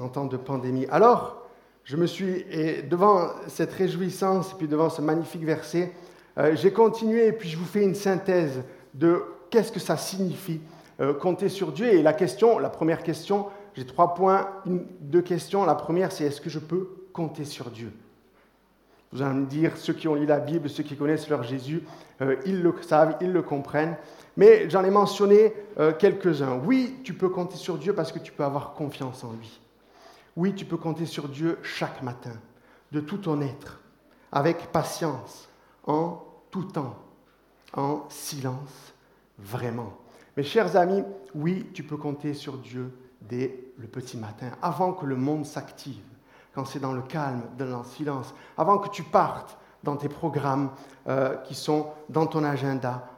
en 0.00 0.08
temps 0.08 0.26
de 0.26 0.36
pandémie. 0.36 0.86
Alors, 0.90 1.48
je 1.88 1.96
me 1.96 2.06
suis, 2.06 2.44
et 2.50 2.82
devant 2.82 3.28
cette 3.46 3.72
réjouissance 3.72 4.52
et 4.52 4.54
puis 4.56 4.68
devant 4.68 4.90
ce 4.90 5.00
magnifique 5.00 5.44
verset, 5.44 5.92
euh, 6.36 6.54
j'ai 6.54 6.70
continué 6.70 7.28
et 7.28 7.32
puis 7.32 7.48
je 7.48 7.56
vous 7.56 7.64
fais 7.64 7.82
une 7.82 7.94
synthèse 7.94 8.62
de 8.92 9.22
qu'est-ce 9.50 9.72
que 9.72 9.80
ça 9.80 9.96
signifie 9.96 10.60
euh, 11.00 11.14
compter 11.14 11.48
sur 11.48 11.72
Dieu. 11.72 11.86
Et 11.86 12.02
la 12.02 12.12
question, 12.12 12.58
la 12.58 12.68
première 12.68 13.02
question, 13.02 13.46
j'ai 13.74 13.86
trois 13.86 14.14
points, 14.14 14.48
deux 14.66 15.22
questions. 15.22 15.64
La 15.64 15.74
première, 15.74 16.12
c'est 16.12 16.24
est-ce 16.24 16.40
que 16.40 16.50
je 16.50 16.58
peux 16.58 16.88
compter 17.12 17.44
sur 17.44 17.70
Dieu? 17.70 17.90
Vous 19.10 19.22
allez 19.22 19.38
me 19.38 19.46
dire, 19.46 19.76
ceux 19.78 19.94
qui 19.94 20.06
ont 20.06 20.14
lu 20.14 20.26
la 20.26 20.38
Bible, 20.38 20.68
ceux 20.68 20.82
qui 20.82 20.94
connaissent 20.94 21.30
leur 21.30 21.42
Jésus, 21.42 21.82
euh, 22.20 22.36
ils 22.44 22.62
le 22.62 22.74
savent, 22.82 23.16
ils 23.22 23.32
le 23.32 23.40
comprennent. 23.40 23.96
Mais 24.36 24.68
j'en 24.68 24.84
ai 24.84 24.90
mentionné 24.90 25.52
quelques-uns. 25.98 26.60
Oui, 26.64 27.00
tu 27.02 27.12
peux 27.12 27.28
compter 27.28 27.56
sur 27.56 27.76
Dieu 27.76 27.92
parce 27.92 28.12
que 28.12 28.20
tu 28.20 28.30
peux 28.30 28.44
avoir 28.44 28.74
confiance 28.74 29.24
en 29.24 29.32
lui. 29.32 29.58
Oui, 30.38 30.54
tu 30.54 30.64
peux 30.64 30.76
compter 30.76 31.04
sur 31.04 31.28
Dieu 31.28 31.58
chaque 31.64 32.00
matin, 32.00 32.30
de 32.92 33.00
tout 33.00 33.18
ton 33.18 33.40
être, 33.40 33.80
avec 34.30 34.70
patience, 34.70 35.48
en 35.84 36.24
tout 36.52 36.62
temps, 36.62 36.96
en 37.72 38.04
silence, 38.08 38.94
vraiment. 39.36 39.98
Mes 40.36 40.44
chers 40.44 40.76
amis, 40.76 41.02
oui, 41.34 41.66
tu 41.74 41.82
peux 41.82 41.96
compter 41.96 42.34
sur 42.34 42.56
Dieu 42.56 42.96
dès 43.20 43.72
le 43.78 43.88
petit 43.88 44.16
matin, 44.16 44.52
avant 44.62 44.92
que 44.92 45.06
le 45.06 45.16
monde 45.16 45.44
s'active, 45.44 46.04
quand 46.54 46.64
c'est 46.64 46.78
dans 46.78 46.92
le 46.92 47.02
calme, 47.02 47.42
dans 47.58 47.78
le 47.78 47.84
silence, 47.84 48.32
avant 48.56 48.78
que 48.78 48.90
tu 48.90 49.02
partes 49.02 49.58
dans 49.82 49.96
tes 49.96 50.08
programmes 50.08 50.70
euh, 51.08 51.34
qui 51.38 51.56
sont 51.56 51.88
dans 52.10 52.28
ton 52.28 52.44
agenda, 52.44 53.08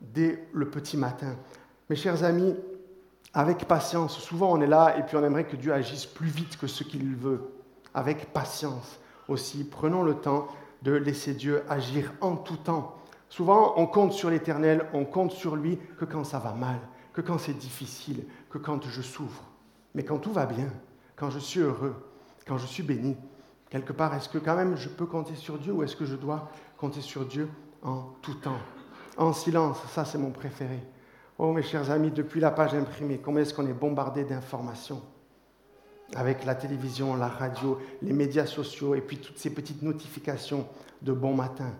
dès 0.00 0.48
le 0.54 0.70
petit 0.70 0.96
matin. 0.96 1.36
Mes 1.90 1.96
chers 1.96 2.24
amis, 2.24 2.56
avec 3.36 3.68
patience. 3.68 4.18
Souvent, 4.18 4.50
on 4.50 4.62
est 4.62 4.66
là 4.66 4.96
et 4.98 5.02
puis 5.02 5.14
on 5.14 5.22
aimerait 5.22 5.44
que 5.44 5.56
Dieu 5.56 5.70
agisse 5.74 6.06
plus 6.06 6.28
vite 6.28 6.56
que 6.56 6.66
ce 6.66 6.82
qu'il 6.82 7.14
veut. 7.14 7.52
Avec 7.92 8.32
patience 8.32 8.98
aussi. 9.28 9.62
Prenons 9.64 10.02
le 10.02 10.14
temps 10.14 10.48
de 10.80 10.92
laisser 10.92 11.34
Dieu 11.34 11.62
agir 11.68 12.12
en 12.22 12.36
tout 12.36 12.56
temps. 12.56 12.96
Souvent, 13.28 13.74
on 13.76 13.86
compte 13.86 14.14
sur 14.14 14.30
l'Éternel, 14.30 14.86
on 14.94 15.04
compte 15.04 15.32
sur 15.32 15.54
lui 15.54 15.78
que 15.98 16.06
quand 16.06 16.24
ça 16.24 16.38
va 16.38 16.52
mal, 16.52 16.78
que 17.12 17.20
quand 17.20 17.36
c'est 17.36 17.58
difficile, 17.58 18.24
que 18.48 18.56
quand 18.56 18.82
je 18.88 19.02
souffre. 19.02 19.42
Mais 19.94 20.02
quand 20.02 20.16
tout 20.16 20.32
va 20.32 20.46
bien, 20.46 20.70
quand 21.14 21.28
je 21.28 21.38
suis 21.38 21.60
heureux, 21.60 21.94
quand 22.46 22.56
je 22.56 22.66
suis 22.66 22.82
béni, 22.82 23.16
quelque 23.68 23.92
part, 23.92 24.14
est-ce 24.14 24.30
que 24.30 24.38
quand 24.38 24.56
même 24.56 24.78
je 24.78 24.88
peux 24.88 25.06
compter 25.06 25.34
sur 25.34 25.58
Dieu 25.58 25.74
ou 25.74 25.82
est-ce 25.82 25.96
que 25.96 26.06
je 26.06 26.16
dois 26.16 26.48
compter 26.78 27.02
sur 27.02 27.26
Dieu 27.26 27.50
en 27.82 28.14
tout 28.22 28.34
temps? 28.34 28.60
En 29.18 29.34
silence, 29.34 29.76
ça 29.92 30.06
c'est 30.06 30.18
mon 30.18 30.30
préféré 30.30 30.80
Oh 31.38 31.52
mes 31.52 31.62
chers 31.62 31.90
amis, 31.90 32.10
depuis 32.10 32.40
la 32.40 32.50
page 32.50 32.74
imprimée, 32.74 33.18
combien 33.18 33.42
est-ce 33.42 33.52
qu'on 33.52 33.66
est 33.66 33.74
bombardé 33.74 34.24
d'informations 34.24 35.02
avec 36.14 36.44
la 36.44 36.54
télévision, 36.54 37.16
la 37.16 37.28
radio, 37.28 37.78
les 38.00 38.12
médias 38.12 38.46
sociaux 38.46 38.94
et 38.94 39.00
puis 39.00 39.18
toutes 39.18 39.38
ces 39.38 39.52
petites 39.52 39.82
notifications 39.82 40.66
de 41.02 41.12
bon 41.12 41.34
matin? 41.34 41.72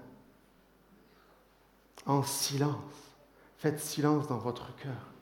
En 2.04 2.22
silence. 2.22 2.75
Faites 3.56 3.80
silence 3.80 4.28
dans 4.28 4.38
votre 4.38 4.75
cœur. 4.76 5.12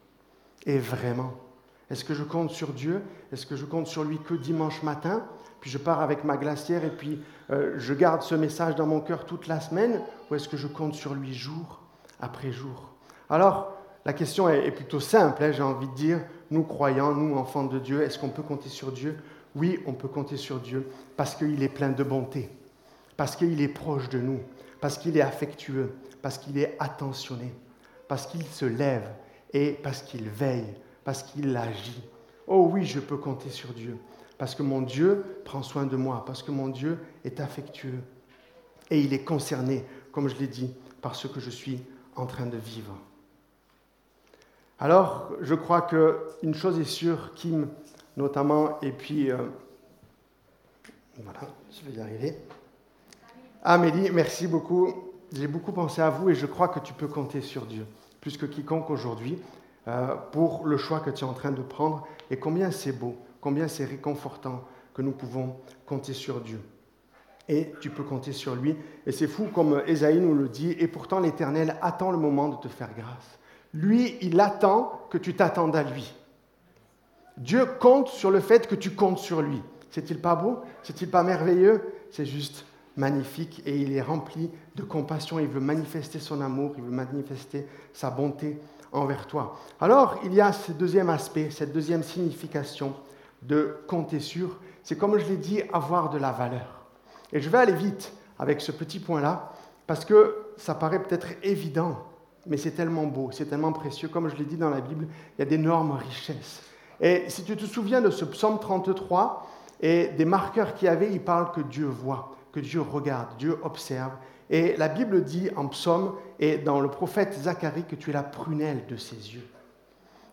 Et 0.67 0.79
vraiment, 0.79 1.35
est-ce 1.91 2.05
que 2.05 2.15
je 2.15 2.25
compte 2.25 2.51
sur 2.51 2.73
Dieu? 2.73 3.03
Est-ce 3.31 3.47
que 3.47 3.57
je 3.57 3.65
compte 3.65 3.87
sur 3.87 4.03
lui 4.03 4.19
que 4.19 4.35
dimanche 4.35 4.83
matin? 4.83 5.25
Puis 5.61 5.71
je 5.71 5.79
pars 5.79 6.01
avec 6.01 6.25
ma 6.25 6.37
glacière 6.37 6.85
et 6.85 6.91
puis 6.91 7.23
euh, 7.51 7.75
je 7.79 7.95
garde 7.95 8.23
ce 8.23 8.35
message 8.35 8.75
dans 8.75 8.87
mon 8.87 9.01
cœur 9.01 9.27
toute 9.27 9.47
la 9.47 9.61
semaine? 9.61 10.01
Ou 10.31 10.35
est-ce 10.35 10.49
que 10.49 10.57
je 10.57 10.67
compte 10.67 10.95
sur 10.95 11.15
lui 11.15 11.33
jour 11.33 11.81
après 12.21 12.51
jour? 12.51 12.91
Alors, 13.31 13.74
la 14.05 14.13
question 14.13 14.49
est, 14.49 14.71
plutôt 14.71 15.01
simple, 15.01 15.43
hein, 15.43 15.53
j'ai 15.53 15.63
envie 15.63 15.89
de 15.89 15.95
dire. 15.95 16.21
Nous 16.51 16.63
croyants, 16.63 17.15
nous 17.15 17.37
enfants 17.37 17.65
de 17.65 17.79
Dieu, 17.79 18.03
est-ce 18.03 18.19
qu'on 18.19 18.29
peut 18.29 18.43
compter 18.43 18.69
sur 18.69 18.93
Dieu? 18.93 19.17
Oui, 19.57 19.81
on 19.87 19.93
peut 19.93 20.09
compter 20.09 20.37
sur 20.37 20.61
Dieu 20.61 20.89
parce 21.17 21.35
qu'il 21.35 21.63
est 21.63 21.69
plein 21.69 21.91
de 21.91 22.05
bonté, 22.05 22.51
parce 23.17 23.35
qu'il 23.35 23.61
est 23.61 23.69
proche 23.69 24.09
de 24.11 24.19
nous, 24.19 24.41
parce 24.81 24.99
qu'il 24.99 25.17
est 25.17 25.23
affectueux, 25.23 25.95
parce 26.21 26.39
qu'il 26.39 26.59
est 26.59 26.77
attentionné, 26.79 27.55
parce 28.07 28.27
qu'il 28.27 28.45
se 28.45 28.67
lève 28.67 29.09
et 29.53 29.73
parce 29.83 30.03
qu'il 30.03 30.29
veille, 30.29 30.75
parce 31.05 31.23
qu'il 31.23 31.57
agit. 31.57 32.03
Oh 32.47 32.69
oui, 32.71 32.85
je 32.85 33.01
peux 33.01 33.17
compter 33.17 33.49
sur 33.49 33.73
Dieu, 33.73 33.97
parce 34.37 34.55
que 34.55 34.63
mon 34.63 34.83
Dieu 34.83 35.25
prend 35.45 35.63
soin 35.63 35.87
de 35.87 35.97
moi, 35.97 36.25
parce 36.27 36.43
que 36.43 36.51
mon 36.51 36.69
Dieu 36.69 36.99
est 37.25 37.41
affectueux. 37.41 38.03
Et 38.91 39.01
il 39.01 39.15
est 39.15 39.25
concerné, 39.25 39.85
comme 40.13 40.29
je 40.29 40.37
l'ai 40.37 40.49
dit, 40.49 40.75
par 41.01 41.15
ce 41.15 41.27
que 41.27 41.41
je 41.41 41.51
suis 41.51 41.83
en 42.17 42.27
train 42.27 42.47
de 42.47 42.59
vivre. 42.59 42.99
Alors, 44.85 45.31
je 45.41 45.55
crois 45.55 45.81
qu'une 45.81 46.55
chose 46.55 46.79
est 46.79 46.85
sûre, 46.85 47.33
Kim 47.35 47.69
notamment, 48.19 48.79
et 48.83 48.93
puis, 48.93 49.31
euh, 49.31 49.39
voilà, 51.23 51.41
je 51.71 51.89
vais 51.89 51.97
y 51.97 52.01
arriver. 52.03 52.37
Amélie, 53.63 54.11
merci 54.13 54.47
beaucoup. 54.47 54.93
J'ai 55.33 55.47
beaucoup 55.47 55.73
pensé 55.73 56.03
à 56.03 56.11
vous 56.11 56.29
et 56.29 56.35
je 56.35 56.45
crois 56.45 56.69
que 56.69 56.81
tu 56.81 56.93
peux 56.93 57.07
compter 57.07 57.41
sur 57.41 57.65
Dieu, 57.65 57.87
plus 58.21 58.37
que 58.37 58.45
quiconque 58.45 58.91
aujourd'hui, 58.91 59.39
euh, 59.89 60.17
pour 60.33 60.67
le 60.67 60.77
choix 60.77 61.01
que 61.01 61.09
tu 61.09 61.25
es 61.25 61.27
en 61.27 61.33
train 61.33 61.53
de 61.53 61.63
prendre. 61.63 62.07
Et 62.31 62.37
combien 62.37 62.71
c'est 62.71 62.93
beau, 62.93 63.17
combien 63.41 63.69
c'est 63.69 63.87
réconfortant 63.87 64.65
que 64.93 65.01
nous 65.01 65.13
pouvons 65.13 65.57
compter 65.87 66.13
sur 66.13 66.43
Dieu. 66.43 66.61
Et 67.49 67.73
tu 67.81 67.89
peux 67.89 68.05
compter 68.05 68.33
sur 68.33 68.55
lui. 68.55 68.77
Et 69.07 69.13
c'est 69.13 69.29
fou 69.29 69.47
comme 69.47 69.83
Esaïe 69.87 70.21
nous 70.21 70.35
le 70.35 70.51
dit, 70.51 70.73
et 70.73 70.89
pourtant 70.89 71.21
l'Éternel 71.21 71.75
attend 71.81 72.11
le 72.11 72.19
moment 72.19 72.51
de 72.51 72.57
te 72.57 72.69
faire 72.69 72.91
grâce. 72.95 73.39
Lui, 73.75 74.17
il 74.23 74.41
attend 74.41 75.01
que 75.11 75.19
tu 75.19 75.35
t'attendes 75.35 75.77
à 75.77 75.83
lui. 75.83 76.15
Dieu 77.37 77.67
compte 77.67 78.09
sur 78.09 78.31
le 78.31 78.41
fait 78.41 78.69
que 78.69 78.77
tu 78.77 78.93
comptes 78.93 79.19
sur 79.19 79.43
lui. 79.43 79.61
C'est-il 79.91 80.21
pas 80.21 80.37
beau? 80.37 80.61
C'est-il 80.83 81.11
pas 81.11 81.25
merveilleux? 81.25 81.83
C'est 82.11 82.25
juste 82.25 82.65
magnifique 82.97 83.63
et 83.67 83.77
il 83.77 83.93
est 83.93 84.01
rempli 84.01 84.51
de 84.77 84.83
compassion. 84.83 85.41
Il 85.41 85.49
veut 85.49 85.61
manifester 85.61 86.21
son 86.21 86.41
amour, 86.41 86.75
il 86.77 86.85
veut 86.85 86.91
manifester 86.91 87.67
sa 87.93 88.11
bonté 88.11 88.61
envers 88.93 89.27
toi. 89.27 89.59
Alors, 89.81 90.21
il 90.25 90.33
y 90.33 90.41
a 90.41 90.53
ce 90.53 90.71
deuxième 90.71 91.11
aspect, 91.11 91.51
cette 91.51 91.73
deuxième 91.73 92.05
signification 92.05 92.95
de 93.43 93.79
compter 93.89 94.21
sur. 94.21 94.59
C'est 94.85 94.97
comme 94.97 95.19
je 95.19 95.27
l'ai 95.27 95.37
dit, 95.37 95.63
avoir 95.73 96.11
de 96.11 96.19
la 96.19 96.31
valeur. 96.31 96.85
Et 97.33 97.41
je 97.41 97.51
vais 97.51 97.59
aller 97.59 97.73
vite 97.73 98.13
avec 98.39 98.61
ce 98.61 98.71
petit 98.71 99.01
point-là 99.01 99.53
parce 99.89 100.05
que 100.05 100.37
ça 100.57 100.75
paraît 100.75 101.03
peut-être 101.03 101.27
évident 101.43 101.99
mais 102.47 102.57
c'est 102.57 102.73
tellement 102.73 103.05
beau, 103.05 103.31
c'est 103.33 103.47
tellement 103.47 103.73
précieux. 103.73 104.09
Comme 104.09 104.29
je 104.29 104.37
l'ai 104.37 104.45
dit 104.45 104.57
dans 104.57 104.71
la 104.71 104.81
Bible, 104.81 105.09
il 105.37 105.41
y 105.41 105.43
a 105.43 105.45
d'énormes 105.47 105.93
richesses. 105.93 106.63
Et 107.01 107.25
si 107.29 107.45
tu 107.45 107.57
te 107.57 107.65
souviens 107.65 108.01
de 108.01 108.11
ce 108.11 108.25
psaume 108.25 108.59
33 108.59 109.49
et 109.81 110.09
des 110.09 110.25
marqueurs 110.25 110.75
qu'il 110.75 110.87
y 110.87 110.89
avait, 110.89 111.11
il 111.13 111.21
parle 111.21 111.53
que 111.53 111.61
Dieu 111.61 111.87
voit, 111.87 112.37
que 112.53 112.61
Dieu 112.61 112.81
regarde, 112.81 113.37
Dieu 113.39 113.59
observe. 113.63 114.13
Et 114.51 114.77
la 114.77 114.89
Bible 114.89 115.25
dit 115.25 115.51
en 115.57 115.69
psaume 115.69 116.15
et 116.39 116.59
dans 116.59 116.81
le 116.81 116.89
prophète 116.89 117.35
Zacharie 117.35 117.85
que 117.85 117.97
tu 117.97 118.11
es 118.11 118.13
la 118.13 118.23
prunelle 118.23 118.85
de 118.87 118.97
ses 118.97 119.17
yeux, 119.17 119.49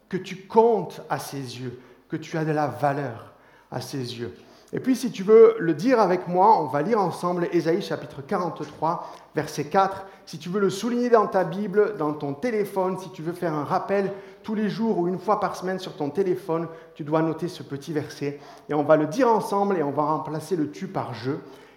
que 0.10 0.18
tu 0.18 0.48
comptes 0.48 1.02
à 1.10 1.18
ses 1.18 1.38
yeux, 1.38 1.80
que 2.10 2.18
tu 2.18 2.38
as 2.38 2.46
de 2.46 2.52
la 2.52 2.68
valeur 2.68 3.34
à 3.72 3.80
ses 3.80 4.20
yeux. 4.20 4.36
Et 4.74 4.80
puis, 4.80 4.96
si 4.96 5.12
tu 5.12 5.24
veux 5.24 5.56
le 5.60 5.74
dire 5.74 6.00
avec 6.00 6.30
moi, 6.30 6.62
on 6.62 6.68
va 6.68 6.82
lire 6.82 7.00
ensemble 7.00 7.50
Ésaïe 7.52 7.82
chapitre 7.82 8.22
43, 8.26 9.06
verset 9.36 9.66
4. 9.66 10.06
Si 10.26 10.38
tu 10.38 10.48
veux 10.48 10.62
le 10.62 10.70
souligner 10.70 11.10
dans 11.10 11.28
ta 11.28 11.44
Bible, 11.44 11.96
dans 11.98 12.14
ton 12.14 12.34
téléphone, 12.34 12.98
si 12.98 13.10
tu 13.12 13.22
veux 13.22 13.34
faire 13.34 13.54
un 13.54 13.66
rappel 13.66 14.14
tous 14.44 14.56
les 14.56 14.70
jours 14.70 14.98
ou 14.98 15.10
une 15.10 15.20
fois 15.20 15.42
par 15.42 15.58
semaine 15.58 15.78
sur 15.78 15.98
ton 15.98 16.10
téléphone, 16.10 16.70
tu 16.96 17.04
dois 17.04 17.22
noter 17.22 17.50
ce 17.50 17.64
petit 17.64 17.92
verset. 17.92 18.40
Et 18.70 18.74
on 18.74 18.84
va 18.84 18.96
le 18.96 19.08
dire 19.08 19.28
ensemble 19.28 19.78
et 19.78 19.84
on 19.84 19.92
va 19.92 20.04
remplacer 20.04 20.56
le 20.56 20.72
tu 20.72 20.88
par 20.88 21.14
je. 21.14 21.32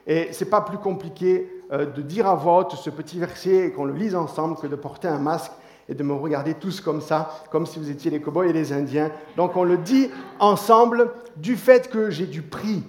Et 0.06 0.32
ce 0.32 0.44
n'est 0.44 0.50
pas 0.50 0.60
plus 0.60 0.78
compliqué 0.78 1.50
euh, 1.72 1.86
de 1.86 2.00
dire 2.00 2.28
à 2.28 2.36
voix 2.36 2.58
haute 2.58 2.76
ce 2.76 2.90
petit 2.90 3.18
verset 3.18 3.66
et 3.66 3.72
qu'on 3.72 3.86
le 3.86 3.94
lise 3.94 4.14
ensemble 4.14 4.56
que 4.56 4.68
de 4.68 4.76
porter 4.76 5.08
un 5.08 5.18
masque 5.18 5.52
et 5.88 5.94
de 5.94 6.02
me 6.02 6.14
regarder 6.14 6.54
tous 6.54 6.80
comme 6.80 7.00
ça, 7.00 7.44
comme 7.50 7.66
si 7.66 7.78
vous 7.78 7.90
étiez 7.90 8.10
les 8.10 8.20
cow-boys 8.20 8.46
et 8.46 8.52
les 8.52 8.72
Indiens. 8.72 9.10
Donc 9.36 9.56
on 9.56 9.64
le 9.64 9.78
dit 9.78 10.10
ensemble 10.38 11.10
du 11.36 11.56
fait 11.56 11.90
que 11.90 12.10
j'ai 12.10 12.26
du 12.26 12.42
prix 12.42 12.82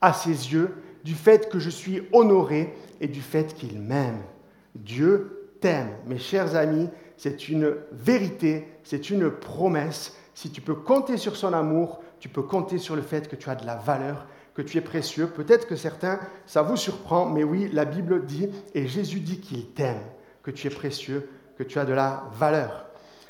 à 0.00 0.12
ses 0.12 0.52
yeux, 0.52 0.74
du 1.02 1.14
fait 1.14 1.48
que 1.48 1.58
je 1.58 1.70
suis 1.70 2.02
honoré 2.12 2.74
et 3.00 3.08
du 3.08 3.20
fait 3.20 3.54
qu'il 3.54 3.80
m'aime. 3.80 4.22
Dieu 4.74 5.50
t'aime. 5.60 5.90
Mes 6.06 6.18
chers 6.18 6.56
amis, 6.56 6.88
c'est 7.16 7.48
une 7.48 7.76
vérité, 7.92 8.68
c'est 8.82 9.10
une 9.10 9.30
promesse. 9.30 10.16
Si 10.34 10.50
tu 10.50 10.60
peux 10.60 10.74
compter 10.74 11.16
sur 11.16 11.36
son 11.36 11.52
amour, 11.52 12.02
tu 12.20 12.28
peux 12.28 12.42
compter 12.42 12.78
sur 12.78 12.96
le 12.96 13.02
fait 13.02 13.28
que 13.28 13.36
tu 13.36 13.48
as 13.50 13.54
de 13.54 13.66
la 13.66 13.76
valeur, 13.76 14.26
que 14.54 14.62
tu 14.62 14.78
es 14.78 14.80
précieux. 14.80 15.26
Peut-être 15.26 15.66
que 15.66 15.76
certains, 15.76 16.18
ça 16.46 16.62
vous 16.62 16.76
surprend, 16.76 17.26
mais 17.26 17.44
oui, 17.44 17.68
la 17.72 17.84
Bible 17.84 18.24
dit, 18.24 18.48
et 18.74 18.86
Jésus 18.86 19.20
dit 19.20 19.40
qu'il 19.40 19.66
t'aime, 19.66 20.00
que 20.42 20.50
tu 20.50 20.66
es 20.66 20.70
précieux, 20.70 21.28
que 21.56 21.62
tu 21.62 21.78
as 21.78 21.84
de 21.84 21.92
la 21.92 22.24
valeur. 22.32 22.84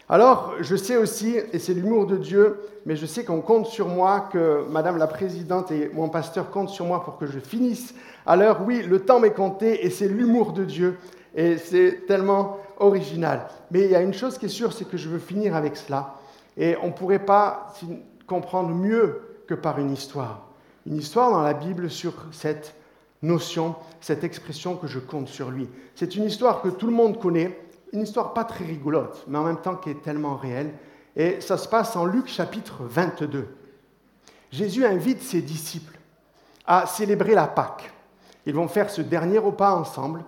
Alors, 0.09 0.55
je 0.61 0.77
sais 0.77 0.97
aussi, 0.97 1.37
et 1.53 1.59
c'est 1.59 1.73
l'humour 1.73 2.07
de 2.07 2.17
Dieu, 2.17 2.61
mais 2.85 2.95
je 2.95 3.07
sais 3.07 3.25
qu'on 3.25 3.41
compte 3.41 3.67
sur 3.67 3.89
moi, 3.89 4.29
que 4.31 4.67
Madame 4.69 4.99
la 4.99 5.07
Présidente 5.07 5.71
et 5.71 5.91
mon 5.95 6.11
pasteur 6.11 6.51
comptent 6.51 6.69
sur 6.69 6.85
moi 6.85 7.03
pour 7.03 7.17
que 7.17 7.27
je 7.27 7.39
finisse 7.39 7.95
à 8.27 8.37
l'heure. 8.37 8.61
Oui, 8.67 8.83
le 8.83 9.01
temps 9.01 9.19
m'est 9.19 9.33
compté 9.33 9.87
et 9.87 9.91
c'est 9.91 10.09
l'humour 10.09 10.53
de 10.53 10.65
Dieu. 10.65 10.99
Et 11.35 11.57
c'est 11.57 12.07
tellement 12.07 12.59
original. 12.79 13.49
Mais 13.71 13.85
il 13.85 13.91
y 13.91 13.95
a 13.95 14.03
une 14.03 14.15
chose 14.15 14.37
qui 14.37 14.47
est 14.47 14.51
sûre, 14.51 14.73
c'est 14.73 14.89
que 14.89 14.97
je 14.97 15.09
veux 15.09 15.19
finir 15.19 15.57
avec 15.57 15.77
cela. 15.77 16.15
Et 16.57 16.77
on 16.83 16.89
ne 16.89 16.93
pourrait 16.93 17.25
pas 17.25 17.73
comprendre 18.27 18.71
mieux 18.71 19.21
que 19.47 19.55
par 19.55 19.79
une 19.79 19.91
histoire. 19.91 20.43
Une 20.87 20.97
histoire 20.97 21.31
dans 21.31 21.43
la 21.43 21.55
Bible 21.55 21.91
sur 21.91 22.13
cette 22.31 22.75
notion, 23.23 23.75
cette 24.01 24.23
expression 24.23 24.77
que 24.77 24.87
je 24.87 24.99
compte 24.99 25.29
sur 25.29 25.51
lui. 25.51 25.69
C'est 25.95 26.15
une 26.15 26.25
histoire 26.25 26.61
que 26.61 26.69
tout 26.69 26.87
le 26.87 26.93
monde 26.93 27.19
connaît, 27.19 27.59
une 27.95 28.03
histoire 28.03 28.35
pas 28.35 28.45
très 28.45 28.65
rigolote, 28.65 29.25
mais 29.29 29.39
en 29.39 29.45
même 29.45 29.61
temps 29.61 29.77
qui 29.77 29.89
est 29.89 30.03
tellement 30.03 30.35
réelle. 30.37 30.75
Et 31.17 31.41
ça 31.41 31.57
se 31.57 31.69
passe 31.69 31.95
en 31.95 32.05
Luc 32.05 32.27
chapitre 32.27 32.83
22. 32.83 33.47
Jésus 34.51 34.85
invite 34.85 35.23
ses 35.23 35.41
disciples 35.41 35.99
à 36.67 36.87
célébrer 36.87 37.35
la 37.35 37.47
Pâque. 37.47 37.93
Ils 38.47 38.55
vont 38.55 38.69
faire 38.69 38.91
ce 38.91 39.01
dernier 39.01 39.39
repas 39.39 39.75
ensemble. 39.75 40.25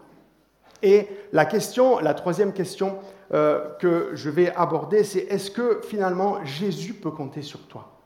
Et 0.81 1.09
la 1.33 1.45
question, 1.45 1.99
la 1.99 2.15
troisième 2.15 2.53
question 2.53 2.99
euh, 3.35 3.75
que 3.81 4.11
je 4.15 4.31
vais 4.31 4.55
aborder, 4.55 5.03
c'est 5.03 5.21
est-ce 5.21 5.51
que 5.51 5.81
finalement 5.83 6.45
Jésus 6.45 6.95
peut 6.95 7.11
compter 7.11 7.43
sur 7.43 7.67
toi? 7.67 8.01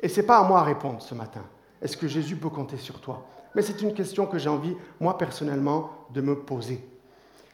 Et 0.00 0.08
ce 0.08 0.20
n'est 0.20 0.26
pas 0.26 0.38
à 0.38 0.44
moi 0.44 0.60
à 0.60 0.62
répondre 0.62 1.02
ce 1.02 1.14
matin. 1.14 1.44
Est-ce 1.82 1.96
que 1.96 2.08
Jésus 2.08 2.36
peut 2.36 2.48
compter 2.48 2.78
sur 2.78 3.00
toi? 3.00 3.26
Mais 3.54 3.60
c'est 3.60 3.82
une 3.82 3.92
question 3.92 4.26
que 4.26 4.38
j'ai 4.38 4.48
envie, 4.48 4.76
moi 4.98 5.18
personnellement, 5.18 5.90
de 6.10 6.22
me 6.22 6.36
poser. 6.36 6.95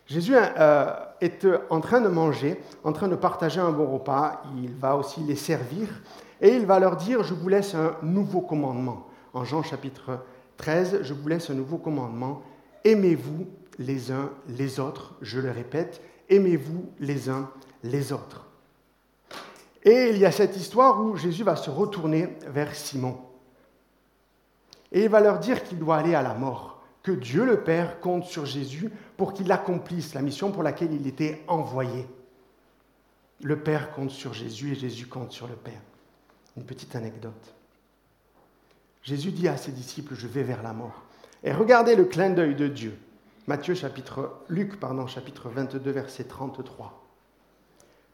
Jésus 0.06 0.34
euh, 0.36 0.92
est 1.20 1.46
en 1.70 1.80
train 1.80 2.00
de 2.00 2.08
manger, 2.08 2.60
en 2.84 2.92
train 2.92 3.08
de 3.08 3.16
partager 3.16 3.60
un 3.60 3.70
bon 3.70 3.86
repas, 3.86 4.42
il 4.56 4.74
va 4.74 4.96
aussi 4.96 5.20
les 5.20 5.36
servir, 5.36 5.88
et 6.40 6.54
il 6.54 6.66
va 6.66 6.80
leur 6.80 6.96
dire, 6.96 7.22
je 7.22 7.34
vous 7.34 7.48
laisse 7.48 7.74
un 7.74 7.96
nouveau 8.02 8.40
commandement. 8.40 9.06
En 9.32 9.44
Jean 9.44 9.62
chapitre 9.62 10.18
13, 10.56 11.00
je 11.02 11.14
vous 11.14 11.28
laisse 11.28 11.50
un 11.50 11.54
nouveau 11.54 11.78
commandement, 11.78 12.42
aimez-vous 12.84 13.46
les 13.78 14.10
uns 14.10 14.30
les 14.48 14.80
autres, 14.80 15.14
je 15.22 15.40
le 15.40 15.50
répète, 15.50 16.02
aimez-vous 16.28 16.90
les 16.98 17.30
uns 17.30 17.48
les 17.84 18.12
autres. 18.12 18.46
Et 19.84 20.10
il 20.10 20.18
y 20.18 20.26
a 20.26 20.32
cette 20.32 20.56
histoire 20.56 21.00
où 21.00 21.16
Jésus 21.16 21.42
va 21.42 21.56
se 21.56 21.70
retourner 21.70 22.36
vers 22.46 22.74
Simon. 22.74 23.18
Et 24.92 25.04
il 25.04 25.08
va 25.08 25.20
leur 25.20 25.38
dire 25.38 25.62
qu'il 25.64 25.78
doit 25.78 25.96
aller 25.96 26.14
à 26.14 26.22
la 26.22 26.34
mort 26.34 26.71
que 27.02 27.12
Dieu 27.12 27.44
le 27.44 27.62
Père 27.62 28.00
compte 28.00 28.24
sur 28.24 28.46
Jésus 28.46 28.90
pour 29.16 29.34
qu'il 29.34 29.50
accomplisse 29.50 30.14
la 30.14 30.22
mission 30.22 30.52
pour 30.52 30.62
laquelle 30.62 30.92
il 30.92 31.06
était 31.06 31.42
envoyé. 31.48 32.06
Le 33.42 33.58
Père 33.58 33.92
compte 33.92 34.10
sur 34.10 34.34
Jésus 34.34 34.72
et 34.72 34.76
Jésus 34.76 35.06
compte 35.06 35.32
sur 35.32 35.48
le 35.48 35.56
Père. 35.56 35.80
Une 36.56 36.64
petite 36.64 36.94
anecdote. 36.94 37.54
Jésus 39.02 39.32
dit 39.32 39.48
à 39.48 39.56
ses 39.56 39.72
disciples, 39.72 40.14
je 40.14 40.28
vais 40.28 40.44
vers 40.44 40.62
la 40.62 40.72
mort. 40.72 41.02
Et 41.42 41.52
regardez 41.52 41.96
le 41.96 42.04
clin 42.04 42.30
d'œil 42.30 42.54
de 42.54 42.68
Dieu. 42.68 42.96
Matthieu 43.48 43.74
chapitre, 43.74 44.44
Luc 44.48 44.74
chapitre 45.08 45.48
22 45.48 45.90
verset 45.90 46.24
33. 46.24 47.02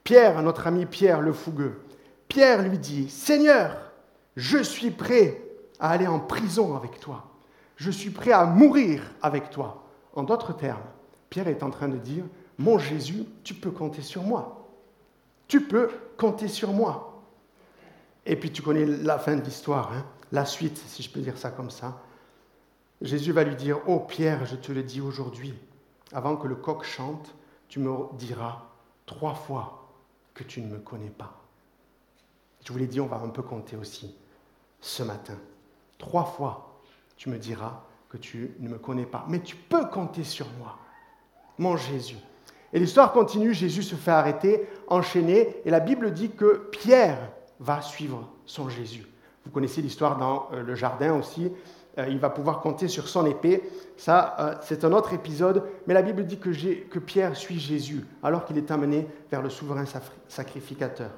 Pierre, 0.03 0.41
notre 0.41 0.67
ami 0.67 0.87
Pierre 0.87 1.21
le 1.21 1.35
fougueux, 1.35 1.83
Pierre 2.29 2.63
lui 2.63 2.79
dit, 2.79 3.11
Seigneur, 3.11 3.93
je 4.37 4.59
suis 4.63 4.91
prêt 4.91 5.43
à 5.79 5.91
aller 5.91 6.07
en 6.07 6.21
prison 6.21 6.75
avec 6.75 6.99
toi. 7.01 7.28
Je 7.79 7.93
suis 7.93 8.11
prêt 8.11 8.33
à 8.33 8.45
mourir 8.45 9.03
avec 9.23 9.51
toi. 9.51 9.85
En 10.15 10.25
d'autres 10.25 10.53
termes, 10.53 10.83
Pierre 11.31 11.47
est 11.47 11.63
en 11.63 11.71
train 11.71 11.89
de 11.89 11.97
dire, 11.97 12.25
mon 12.59 12.77
Jésus, 12.77 13.25
tu 13.45 13.55
peux 13.55 13.71
compter 13.71 14.03
sur 14.03 14.25
moi. 14.25 14.69
Tu 15.47 15.63
peux 15.63 15.89
compter 16.17 16.49
sur 16.49 16.73
moi. 16.73 17.23
Et 18.27 18.35
puis 18.35 18.51
tu 18.51 18.63
connais 18.63 18.85
la 18.85 19.19
fin 19.19 19.37
de 19.37 19.43
l'histoire, 19.43 19.93
hein, 19.93 20.05
la 20.33 20.45
suite, 20.45 20.77
si 20.77 21.05
je 21.05 21.11
peux 21.11 21.21
dire 21.21 21.39
ça 21.39 21.51
comme 21.51 21.71
ça. 21.71 22.03
Jésus 23.01 23.31
va 23.31 23.45
lui 23.45 23.55
dire, 23.55 23.79
oh 23.87 24.01
Pierre, 24.01 24.45
je 24.45 24.57
te 24.57 24.73
le 24.73 24.83
dis 24.83 25.01
aujourd'hui, 25.01 25.55
avant 26.13 26.37
que 26.37 26.49
le 26.49 26.57
coq 26.57 26.83
chante, 26.83 27.33
tu 27.69 27.79
me 27.79 27.93
diras 28.15 28.65
trois 29.07 29.35
fois 29.35 29.89
que 30.35 30.43
tu 30.43 30.61
ne 30.61 30.67
me 30.67 30.79
connais 30.79 31.11
pas. 31.11 31.41
Je 32.65 32.73
vous 32.73 32.79
l'ai 32.79 32.89
dit, 32.89 33.01
on 33.01 33.07
va 33.07 33.19
un 33.19 33.29
peu 33.29 33.43
compter 33.43 33.77
aussi 33.77 34.17
ce 34.81 35.05
matin. 35.05 35.39
Trois 35.97 36.25
fois, 36.25 36.68
tu 37.19 37.29
me 37.29 37.37
diras 37.37 37.83
que 38.09 38.17
tu 38.17 38.53
ne 38.61 38.69
me 38.71 38.79
connais 38.79 39.05
pas. 39.05 39.27
Mais 39.29 39.41
tu 39.41 39.57
peux 39.57 39.87
compter 39.87 40.25
sur 40.25 40.47
moi, 40.59 40.79
mon 41.59 41.77
Jésus. 41.77 42.17
Et 42.73 42.79
l'histoire 42.79 43.13
continue, 43.13 43.53
Jésus 43.53 43.83
se 43.83 43.97
fait 43.97 44.11
arrêter, 44.11 44.67
enchaîner, 44.87 45.57
et 45.65 45.71
la 45.71 45.81
Bible 45.81 46.13
dit 46.13 46.31
que 46.31 46.69
Pierre 46.71 47.19
va 47.61 47.83
suivre 47.83 48.31
son 48.47 48.69
Jésus. 48.69 49.07
Vous 49.45 49.51
connaissez 49.51 49.83
l'histoire 49.83 50.17
dans 50.17 50.49
euh, 50.53 50.63
le 50.63 50.75
jardin 50.75 51.15
aussi, 51.15 51.51
euh, 51.99 52.07
il 52.09 52.19
va 52.19 52.31
pouvoir 52.31 52.61
compter 52.61 52.87
sur 52.87 53.09
son 53.09 53.27
épée. 53.27 53.63
Ça, 53.97 54.37
euh, 54.39 54.55
c'est 54.63 54.85
un 54.85 54.93
autre 54.93 55.13
épisode, 55.15 55.65
mais 55.87 55.95
la 55.95 56.03
Bible 56.03 56.25
dit 56.25 56.39
que, 56.39 56.51
que 56.51 56.99
Pierre 56.99 57.37
suit 57.37 57.59
Jésus 57.59 58.05
alors 58.23 58.45
qu'il 58.45 58.59
est 58.59 58.71
amené 58.71 59.07
vers 59.31 59.43
le 59.43 59.51
souverain 59.51 59.85
sacrificateur. 60.29 61.11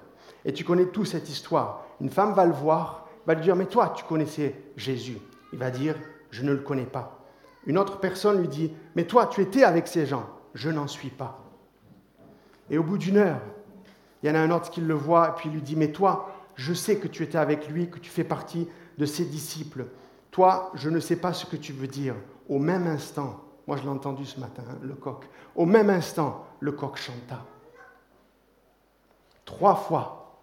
Et 0.45 0.53
tu 0.53 0.65
connais 0.65 0.87
toute 0.87 1.09
cette 1.09 1.29
histoire. 1.29 1.85
Une 2.01 2.11
femme 2.11 2.33
va 2.33 2.47
le 2.47 2.53
voir, 2.53 3.09
va 3.27 3.35
lui 3.35 3.43
dire, 3.43 3.57
mais 3.57 3.67
toi, 3.67 3.93
tu 3.95 4.05
connaissais 4.05 4.55
Jésus. 4.77 5.19
Il 5.53 5.59
va 5.59 5.71
dire, 5.71 5.97
je 6.31 6.43
ne 6.43 6.53
le 6.53 6.61
connais 6.61 6.87
pas. 6.87 7.25
Une 7.67 7.79
autre 7.79 7.99
personne 7.99 8.41
lui 8.41 8.49
dit, 8.49 8.73
mais 8.95 9.05
toi, 9.05 9.27
tu 9.27 9.41
étais 9.43 9.65
avec 9.65 9.87
ces 9.87 10.07
gens. 10.07 10.29
Je 10.55 10.71
n'en 10.71 10.87
suis 10.87 11.11
pas. 11.11 11.45
Et 12.71 12.79
au 12.79 12.83
bout 12.83 12.99
d'une 12.99 13.17
heure, 13.17 13.41
il 14.23 14.29
y 14.29 14.33
en 14.33 14.35
a 14.35 14.41
un 14.41 14.51
autre 14.51 14.71
qui 14.71 14.81
le 14.81 14.95
voit 14.95 15.29
et 15.29 15.33
puis 15.33 15.51
lui 15.51 15.63
dit, 15.63 15.77
mais 15.77 15.93
toi, 15.93 16.31
je 16.55 16.73
sais 16.73 16.97
que 16.97 17.09
tu 17.09 17.23
étais 17.23 17.39
avec 17.39 17.69
lui, 17.69 17.91
que 17.91 17.99
tu 17.99 18.11
fais 18.11 18.25
partie 18.25 18.69
de 18.99 19.07
ses 19.07 19.25
disciples. 19.25 19.87
Toi, 20.31 20.71
je 20.75 20.91
ne 20.91 21.01
sais 21.01 21.17
pas 21.17 21.33
ce 21.33 21.47
que 21.47 21.57
tu 21.57 21.73
veux 21.73 21.87
dire. 21.87 22.15
Au 22.49 22.59
même 22.59 22.87
instant, 22.87 23.41
moi 23.67 23.77
je 23.77 23.83
l'ai 23.83 23.89
entendu 23.89 24.27
ce 24.27 24.39
matin, 24.41 24.63
hein, 24.69 24.79
le 24.83 24.95
coq, 24.95 25.29
au 25.55 25.65
même 25.65 25.91
instant, 25.91 26.45
le 26.59 26.73
coq 26.73 26.97
chanta. 26.97 27.45
Trois 29.45 29.75
fois, 29.75 30.41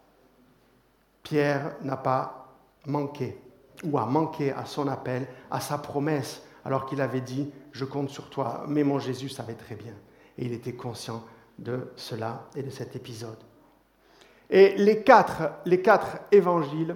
Pierre 1.24 1.76
n'a 1.82 1.98
pas 1.98 2.56
manqué 2.86 3.38
ou 3.84 3.98
a 3.98 4.06
manqué 4.06 4.52
à 4.52 4.66
son 4.66 4.88
appel, 4.88 5.28
à 5.52 5.60
sa 5.60 5.78
promesse, 5.78 6.42
alors 6.66 6.86
qu'il 6.86 7.02
avait 7.02 7.22
dit, 7.22 7.52
je 7.72 7.86
compte 7.86 8.10
sur 8.10 8.30
toi. 8.30 8.66
Mais 8.68 8.84
mon 8.84 9.00
Jésus 9.00 9.30
savait 9.30 9.54
très 9.54 9.76
bien. 9.76 9.94
Et 10.38 10.46
il 10.46 10.54
était 10.54 10.74
conscient 10.74 11.24
de 11.58 11.92
cela 11.96 12.48
et 12.56 12.64
de 12.64 12.70
cet 12.70 12.96
épisode. 12.96 13.38
Et 14.50 14.76
les 14.78 15.04
quatre, 15.04 15.52
les 15.66 15.82
quatre 15.82 16.18
évangiles 16.32 16.96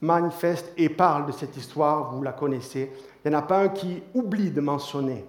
manifestent 0.00 0.72
et 0.76 0.88
parlent 0.88 1.26
de 1.26 1.32
cette 1.32 1.56
histoire, 1.56 2.14
vous 2.14 2.22
la 2.22 2.32
connaissez. 2.32 2.92
Il 3.24 3.30
n'y 3.30 3.36
en 3.36 3.40
a 3.40 3.42
pas 3.42 3.60
un 3.60 3.68
qui 3.68 4.02
oublie 4.14 4.50
de 4.50 4.60
mentionner 4.60 5.24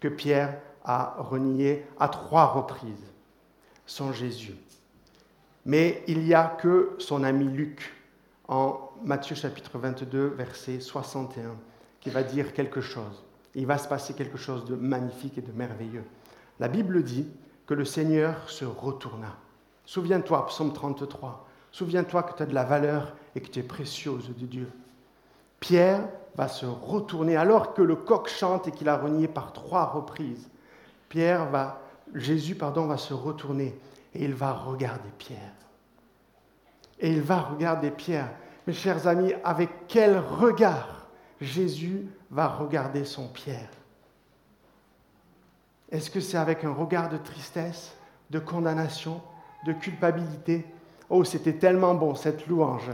que 0.00 0.08
Pierre 0.08 0.58
a 0.84 1.16
renié 1.18 1.86
à 1.98 2.08
trois 2.08 2.46
reprises 2.46 3.06
son 3.86 4.12
Jésus. 4.12 4.56
Mais 5.64 6.02
il 6.06 6.20
n'y 6.20 6.34
a 6.34 6.56
que 6.60 6.94
son 6.98 7.24
ami 7.24 7.44
Luc 7.44 7.92
en 8.48 8.90
Matthieu 9.02 9.34
chapitre 9.34 9.78
22, 9.78 10.28
verset 10.28 10.80
61, 10.80 11.56
qui 12.00 12.10
va 12.10 12.22
dire 12.22 12.52
quelque 12.52 12.80
chose. 12.80 13.24
Il 13.54 13.66
va 13.66 13.78
se 13.78 13.88
passer 13.88 14.14
quelque 14.14 14.38
chose 14.38 14.64
de 14.64 14.76
magnifique 14.76 15.38
et 15.38 15.42
de 15.42 15.52
merveilleux. 15.52 16.04
La 16.60 16.68
Bible 16.68 17.02
dit 17.02 17.26
que 17.66 17.74
le 17.74 17.84
Seigneur 17.84 18.48
se 18.48 18.64
retourna. 18.64 19.36
Souviens-toi, 19.84 20.46
psaume 20.46 20.72
33, 20.72 21.46
souviens-toi 21.72 22.22
que 22.22 22.36
tu 22.36 22.42
as 22.42 22.46
de 22.46 22.54
la 22.54 22.64
valeur 22.64 23.14
et 23.34 23.40
que 23.40 23.48
tu 23.48 23.60
es 23.60 23.62
précieuse 23.62 24.28
de 24.28 24.46
Dieu. 24.46 24.68
Pierre 25.60 26.08
va 26.36 26.48
se 26.48 26.66
retourner 26.66 27.36
alors 27.36 27.74
que 27.74 27.82
le 27.82 27.96
coq 27.96 28.28
chante 28.28 28.68
et 28.68 28.70
qu'il 28.72 28.88
a 28.88 28.96
renié 28.96 29.26
par 29.26 29.52
trois 29.52 29.86
reprises. 29.86 30.48
Pierre 31.08 31.46
va, 31.46 31.80
Jésus 32.14 32.54
pardon, 32.54 32.86
va 32.86 32.98
se 32.98 33.14
retourner 33.14 33.78
et 34.14 34.24
il 34.24 34.34
va 34.34 34.52
regarder 34.52 35.08
Pierre. 35.18 35.52
Et 36.98 37.10
il 37.10 37.20
va 37.20 37.40
regarder 37.40 37.90
Pierre. 37.90 38.30
Mes 38.66 38.72
chers 38.72 39.06
amis, 39.06 39.32
avec 39.44 39.70
quel 39.86 40.18
regard 40.18 41.08
Jésus 41.40 42.06
va 42.30 42.48
regarder 42.48 43.04
son 43.04 43.28
Pierre? 43.28 43.70
Est-ce 45.90 46.10
que 46.10 46.20
c'est 46.20 46.36
avec 46.36 46.64
un 46.64 46.72
regard 46.72 47.08
de 47.08 47.16
tristesse, 47.16 47.94
de 48.30 48.40
condamnation, 48.40 49.22
de 49.66 49.72
culpabilité? 49.72 50.66
Oh, 51.08 51.22
c'était 51.22 51.52
tellement 51.52 51.94
bon 51.94 52.16
cette 52.16 52.48
louange. 52.48 52.90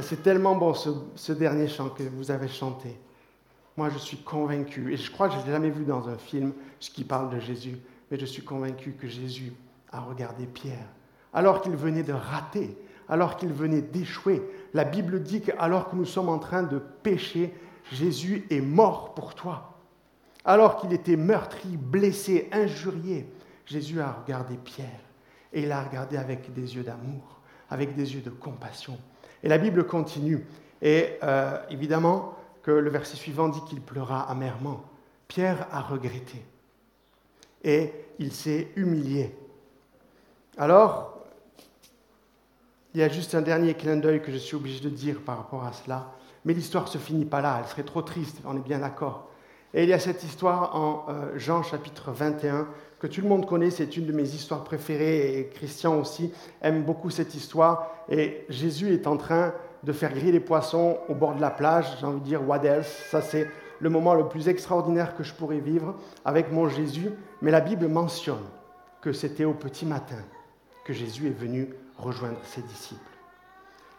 C'est 0.00 0.22
tellement 0.22 0.56
bon 0.56 0.72
ce, 0.72 1.32
dernier 1.32 1.68
chant 1.68 1.90
que 1.90 2.02
vous 2.02 2.30
avez 2.30 2.48
chanté. 2.48 2.98
Moi, 3.76 3.90
je 3.90 3.98
suis 3.98 4.18
convaincu, 4.18 4.92
et 4.92 4.96
je 4.96 5.10
crois 5.10 5.28
que 5.28 5.34
je 5.34 5.40
n'ai 5.40 5.52
jamais 5.52 5.70
vu 5.70 5.84
dans 5.84 6.08
un 6.08 6.16
film 6.16 6.52
ce 6.78 6.90
qui 6.90 7.04
parle 7.04 7.28
de 7.30 7.40
Jésus, 7.40 7.76
mais 8.10 8.18
je 8.18 8.24
suis 8.24 8.42
convaincu 8.42 8.92
que 8.92 9.06
Jésus 9.08 9.52
a 9.92 10.00
regardé 10.00 10.46
Pierre 10.46 10.88
alors 11.32 11.60
qu'il 11.60 11.76
venait 11.76 12.02
de 12.02 12.12
rater, 12.12 12.76
alors 13.10 13.36
qu'il 13.36 13.52
venait 13.52 13.82
d'échouer. 13.82 14.42
La 14.72 14.84
Bible 14.84 15.22
dit 15.22 15.42
qu'alors 15.42 15.90
que 15.90 15.96
nous 15.96 16.06
sommes 16.06 16.28
en 16.28 16.38
train 16.38 16.62
de 16.62 16.78
pécher, 16.78 17.52
Jésus 17.92 18.46
est 18.50 18.60
mort 18.60 19.14
pour 19.14 19.34
toi. 19.34 19.74
Alors 20.44 20.76
qu'il 20.76 20.92
était 20.92 21.16
meurtri, 21.16 21.76
blessé, 21.76 22.48
injurié, 22.52 23.28
Jésus 23.66 24.00
a 24.00 24.12
regardé 24.12 24.54
Pierre 24.56 24.88
et 25.52 25.62
il 25.62 25.68
l'a 25.68 25.82
regardé 25.82 26.16
avec 26.16 26.52
des 26.54 26.76
yeux 26.76 26.84
d'amour, 26.84 27.40
avec 27.68 27.94
des 27.94 28.14
yeux 28.14 28.22
de 28.22 28.30
compassion. 28.30 28.96
Et 29.42 29.48
la 29.48 29.58
Bible 29.58 29.84
continue. 29.86 30.46
Et 30.80 31.18
euh, 31.22 31.58
évidemment 31.68 32.36
que 32.62 32.70
le 32.70 32.90
verset 32.90 33.16
suivant 33.16 33.48
dit 33.48 33.62
qu'il 33.68 33.80
pleura 33.80 34.30
amèrement. 34.30 34.84
Pierre 35.28 35.66
a 35.72 35.80
regretté 35.80 36.42
et 37.62 37.92
il 38.18 38.32
s'est 38.32 38.68
humilié. 38.76 39.34
Alors, 40.56 41.19
il 42.94 43.00
y 43.00 43.02
a 43.04 43.08
juste 43.08 43.34
un 43.34 43.42
dernier 43.42 43.74
clin 43.74 43.96
d'œil 43.96 44.20
que 44.20 44.32
je 44.32 44.36
suis 44.36 44.56
obligé 44.56 44.80
de 44.80 44.88
dire 44.88 45.20
par 45.24 45.36
rapport 45.36 45.64
à 45.64 45.72
cela. 45.72 46.12
Mais 46.44 46.54
l'histoire 46.54 46.84
ne 46.84 46.88
se 46.88 46.98
finit 46.98 47.24
pas 47.24 47.40
là, 47.40 47.60
elle 47.62 47.68
serait 47.68 47.82
trop 47.82 48.02
triste, 48.02 48.38
on 48.44 48.56
est 48.56 48.64
bien 48.64 48.78
d'accord. 48.78 49.28
Et 49.72 49.84
il 49.84 49.88
y 49.88 49.92
a 49.92 50.00
cette 50.00 50.24
histoire 50.24 50.74
en 50.74 51.06
euh, 51.08 51.38
Jean 51.38 51.62
chapitre 51.62 52.10
21 52.10 52.66
que 52.98 53.06
tout 53.06 53.20
le 53.20 53.28
monde 53.28 53.46
connaît, 53.46 53.70
c'est 53.70 53.96
une 53.96 54.06
de 54.06 54.12
mes 54.12 54.28
histoires 54.28 54.64
préférées 54.64 55.38
et 55.38 55.46
Christian 55.48 55.98
aussi 55.98 56.32
aime 56.60 56.82
beaucoup 56.82 57.10
cette 57.10 57.34
histoire. 57.34 57.90
Et 58.08 58.44
Jésus 58.48 58.92
est 58.92 59.06
en 59.06 59.16
train 59.16 59.54
de 59.84 59.92
faire 59.92 60.12
griller 60.12 60.32
les 60.32 60.40
poissons 60.40 60.98
au 61.08 61.14
bord 61.14 61.34
de 61.34 61.40
la 61.40 61.50
plage, 61.50 61.86
j'ai 62.00 62.06
envie 62.06 62.20
de 62.20 62.24
dire 62.24 62.46
what 62.46 62.64
else, 62.64 62.88
ça 63.10 63.22
c'est 63.22 63.48
le 63.78 63.88
moment 63.88 64.14
le 64.14 64.28
plus 64.28 64.48
extraordinaire 64.48 65.16
que 65.16 65.22
je 65.22 65.32
pourrais 65.32 65.60
vivre 65.60 65.94
avec 66.24 66.52
mon 66.52 66.68
Jésus. 66.68 67.10
Mais 67.40 67.50
la 67.50 67.60
Bible 67.60 67.86
mentionne 67.86 68.44
que 69.00 69.12
c'était 69.12 69.44
au 69.44 69.54
petit 69.54 69.86
matin 69.86 70.22
que 70.84 70.92
Jésus 70.92 71.28
est 71.28 71.38
venu 71.38 71.68
rejoindre 72.00 72.38
ses 72.44 72.62
disciples. 72.62 73.00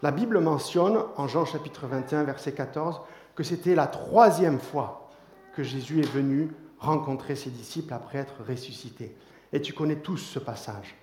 La 0.02 0.12
Bible 0.12 0.40
mentionne 0.40 0.98
en 1.16 1.28
Jean 1.28 1.46
chapitre 1.46 1.86
21, 1.88 2.24
verset 2.24 2.54
14, 2.54 3.02
que 3.36 3.44
c'était 3.44 3.76
la 3.76 3.88
troisième 3.88 4.60
fois 4.60 5.10
que 5.54 5.64
Jésus 5.64 6.00
est 6.00 6.12
venu 6.12 6.52
rencontrer 6.80 7.36
ses 7.36 7.52
disciples 7.52 7.94
après 7.94 8.18
être 8.18 8.44
ressuscité. 8.48 9.16
Et 9.54 9.62
tu 9.62 9.74
connais 9.74 9.98
tous 9.98 10.18
ce 10.18 10.40
passage. 10.40 10.96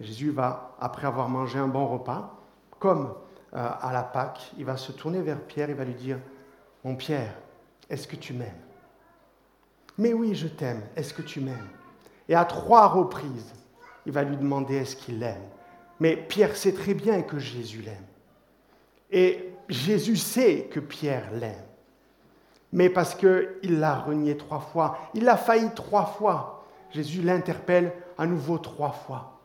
Jésus 0.00 0.30
va, 0.30 0.76
après 0.80 1.06
avoir 1.06 1.28
mangé 1.28 1.58
un 1.58 1.68
bon 1.68 1.86
repas, 1.86 2.40
comme 2.78 3.14
euh, 3.54 3.68
à 3.80 3.92
la 3.92 4.02
Pâque, 4.02 4.52
il 4.58 4.64
va 4.64 4.76
se 4.76 4.92
tourner 4.92 5.20
vers 5.20 5.40
Pierre, 5.40 5.70
il 5.70 5.76
va 5.76 5.84
lui 5.84 5.94
dire, 5.94 6.18
Mon 6.82 6.96
Pierre, 6.96 7.34
est-ce 7.90 8.08
que 8.08 8.16
tu 8.16 8.32
m'aimes 8.32 8.50
Mais 9.98 10.12
oui, 10.12 10.34
je 10.34 10.48
t'aime, 10.48 10.82
est-ce 10.96 11.12
que 11.12 11.22
tu 11.22 11.40
m'aimes? 11.40 11.68
Et 12.28 12.34
à 12.34 12.44
trois 12.44 12.88
reprises, 12.88 13.52
il 14.06 14.12
va 14.12 14.22
lui 14.22 14.36
demander, 14.36 14.76
est-ce 14.76 14.96
qu'il 14.96 15.18
l'aime 15.18 15.42
Mais 16.00 16.16
Pierre 16.16 16.56
sait 16.56 16.72
très 16.72 16.94
bien 16.94 17.22
que 17.22 17.38
Jésus 17.38 17.82
l'aime. 17.82 18.06
Et 19.10 19.50
Jésus 19.68 20.16
sait 20.16 20.68
que 20.70 20.80
Pierre 20.80 21.30
l'aime 21.32 21.64
mais 22.74 22.90
parce 22.90 23.14
qu'il 23.14 23.78
l'a 23.78 24.00
renié 24.00 24.36
trois 24.36 24.58
fois. 24.58 24.98
Il 25.14 25.28
a 25.28 25.36
failli 25.36 25.70
trois 25.74 26.04
fois. 26.04 26.66
Jésus 26.90 27.22
l'interpelle 27.22 27.92
à 28.18 28.26
nouveau 28.26 28.58
trois 28.58 28.90
fois 28.90 29.40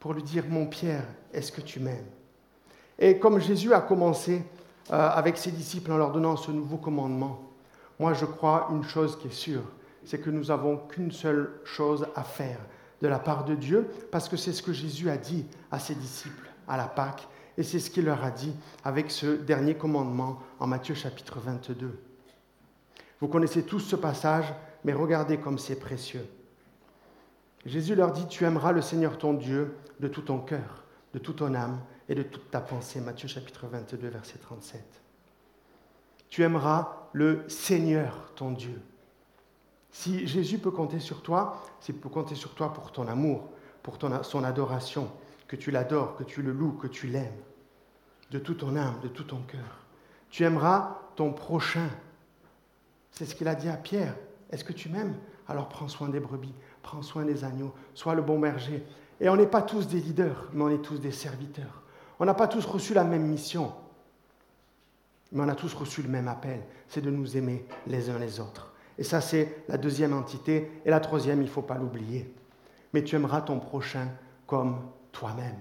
pour 0.00 0.14
lui 0.14 0.22
dire, 0.22 0.44
mon 0.48 0.66
Pierre, 0.66 1.04
est-ce 1.32 1.52
que 1.52 1.60
tu 1.60 1.78
m'aimes? 1.78 2.08
Et 2.98 3.18
comme 3.18 3.38
Jésus 3.38 3.72
a 3.72 3.80
commencé 3.80 4.42
euh, 4.90 5.08
avec 5.10 5.36
ses 5.36 5.52
disciples 5.52 5.92
en 5.92 5.98
leur 5.98 6.12
donnant 6.12 6.36
ce 6.36 6.50
nouveau 6.50 6.78
commandement, 6.78 7.40
moi 8.00 8.14
je 8.14 8.24
crois 8.24 8.68
une 8.70 8.84
chose 8.84 9.18
qui 9.18 9.28
est 9.28 9.32
sûre, 9.32 9.62
c'est 10.04 10.18
que 10.18 10.30
nous 10.30 10.46
n'avons 10.46 10.78
qu'une 10.78 11.12
seule 11.12 11.60
chose 11.64 12.06
à 12.16 12.24
faire 12.24 12.58
de 13.02 13.08
la 13.08 13.18
part 13.18 13.44
de 13.44 13.54
Dieu, 13.56 13.90
parce 14.10 14.28
que 14.28 14.36
c'est 14.36 14.52
ce 14.52 14.62
que 14.62 14.72
Jésus 14.72 15.10
a 15.10 15.16
dit 15.16 15.44
à 15.70 15.78
ses 15.78 15.94
disciples 15.94 16.48
à 16.68 16.76
la 16.76 16.86
Pâque, 16.86 17.28
et 17.58 17.64
c'est 17.64 17.80
ce 17.80 17.90
qu'il 17.90 18.04
leur 18.04 18.24
a 18.24 18.30
dit 18.30 18.54
avec 18.84 19.10
ce 19.10 19.26
dernier 19.26 19.74
commandement 19.74 20.38
en 20.60 20.68
Matthieu 20.68 20.94
chapitre 20.94 21.40
22. 21.40 21.98
Vous 23.20 23.28
connaissez 23.28 23.64
tous 23.64 23.80
ce 23.80 23.96
passage, 23.96 24.46
mais 24.84 24.92
regardez 24.92 25.38
comme 25.38 25.58
c'est 25.58 25.78
précieux. 25.78 26.26
Jésus 27.66 27.94
leur 27.94 28.12
dit, 28.12 28.26
tu 28.28 28.44
aimeras 28.44 28.72
le 28.72 28.80
Seigneur 28.80 29.18
ton 29.18 29.34
Dieu 29.34 29.76
de 30.00 30.08
tout 30.08 30.22
ton 30.22 30.38
cœur, 30.38 30.84
de 31.12 31.18
toute 31.18 31.36
ton 31.36 31.54
âme 31.54 31.80
et 32.08 32.14
de 32.14 32.22
toute 32.22 32.50
ta 32.50 32.60
pensée. 32.60 33.00
Matthieu 33.00 33.28
chapitre 33.28 33.66
22, 33.66 34.08
verset 34.08 34.38
37. 34.38 34.82
Tu 36.28 36.42
aimeras 36.42 37.08
le 37.12 37.44
Seigneur 37.48 38.32
ton 38.34 38.52
Dieu. 38.52 38.80
Si 39.92 40.26
Jésus 40.26 40.58
peut 40.58 40.70
compter 40.70 40.98
sur 40.98 41.22
toi, 41.22 41.62
c'est 41.80 41.92
peut 41.92 42.08
compter 42.08 42.34
sur 42.34 42.54
toi 42.54 42.72
pour 42.72 42.90
ton 42.92 43.06
amour, 43.06 43.48
pour 43.82 43.98
son 44.22 44.42
adoration, 44.42 45.10
que 45.46 45.56
tu 45.56 45.70
l'adores, 45.70 46.16
que 46.16 46.24
tu 46.24 46.40
le 46.40 46.52
loues, 46.52 46.72
que 46.72 46.86
tu 46.86 47.06
l'aimes, 47.06 47.36
de 48.30 48.38
toute 48.38 48.58
ton 48.58 48.74
âme, 48.74 48.98
de 49.02 49.08
tout 49.08 49.24
ton 49.24 49.42
cœur. 49.42 49.84
Tu 50.30 50.44
aimeras 50.44 50.98
ton 51.14 51.32
prochain. 51.32 51.90
C'est 53.10 53.26
ce 53.26 53.34
qu'il 53.34 53.48
a 53.48 53.54
dit 53.54 53.68
à 53.68 53.76
Pierre. 53.76 54.16
Est-ce 54.50 54.64
que 54.64 54.72
tu 54.72 54.88
m'aimes? 54.88 55.14
Alors 55.46 55.68
prends 55.68 55.88
soin 55.88 56.08
des 56.08 56.20
brebis, 56.20 56.54
prends 56.82 57.02
soin 57.02 57.24
des 57.24 57.44
agneaux, 57.44 57.74
sois 57.94 58.14
le 58.14 58.22
bon 58.22 58.38
berger. 58.38 58.86
Et 59.20 59.28
on 59.28 59.36
n'est 59.36 59.46
pas 59.46 59.62
tous 59.62 59.86
des 59.86 60.00
leaders, 60.00 60.48
mais 60.54 60.64
on 60.64 60.70
est 60.70 60.82
tous 60.82 60.98
des 60.98 61.12
serviteurs. 61.12 61.82
On 62.18 62.24
n'a 62.24 62.34
pas 62.34 62.48
tous 62.48 62.64
reçu 62.64 62.94
la 62.94 63.04
même 63.04 63.26
mission, 63.26 63.74
mais 65.32 65.42
on 65.42 65.48
a 65.48 65.54
tous 65.54 65.74
reçu 65.74 66.02
le 66.02 66.08
même 66.08 66.28
appel, 66.28 66.62
c'est 66.88 67.02
de 67.02 67.10
nous 67.10 67.36
aimer 67.36 67.66
les 67.86 68.08
uns 68.08 68.18
les 68.18 68.40
autres. 68.40 68.71
Et 68.98 69.04
ça, 69.04 69.20
c'est 69.20 69.64
la 69.68 69.78
deuxième 69.78 70.12
entité. 70.12 70.70
Et 70.84 70.90
la 70.90 71.00
troisième, 71.00 71.40
il 71.40 71.46
ne 71.46 71.50
faut 71.50 71.62
pas 71.62 71.78
l'oublier. 71.78 72.32
Mais 72.92 73.02
tu 73.02 73.16
aimeras 73.16 73.40
ton 73.40 73.58
prochain 73.58 74.08
comme 74.46 74.80
toi-même. 75.12 75.56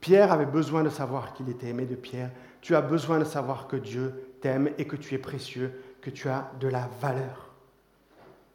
Pierre 0.00 0.32
avait 0.32 0.46
besoin 0.46 0.82
de 0.82 0.88
savoir 0.88 1.34
qu'il 1.34 1.48
était 1.48 1.68
aimé 1.68 1.84
de 1.84 1.94
Pierre. 1.94 2.30
Tu 2.60 2.74
as 2.74 2.80
besoin 2.80 3.18
de 3.18 3.24
savoir 3.24 3.66
que 3.66 3.76
Dieu 3.76 4.30
t'aime 4.40 4.70
et 4.78 4.86
que 4.86 4.96
tu 4.96 5.14
es 5.14 5.18
précieux, 5.18 5.72
que 6.00 6.10
tu 6.10 6.28
as 6.28 6.50
de 6.60 6.68
la 6.68 6.88
valeur. 7.00 7.46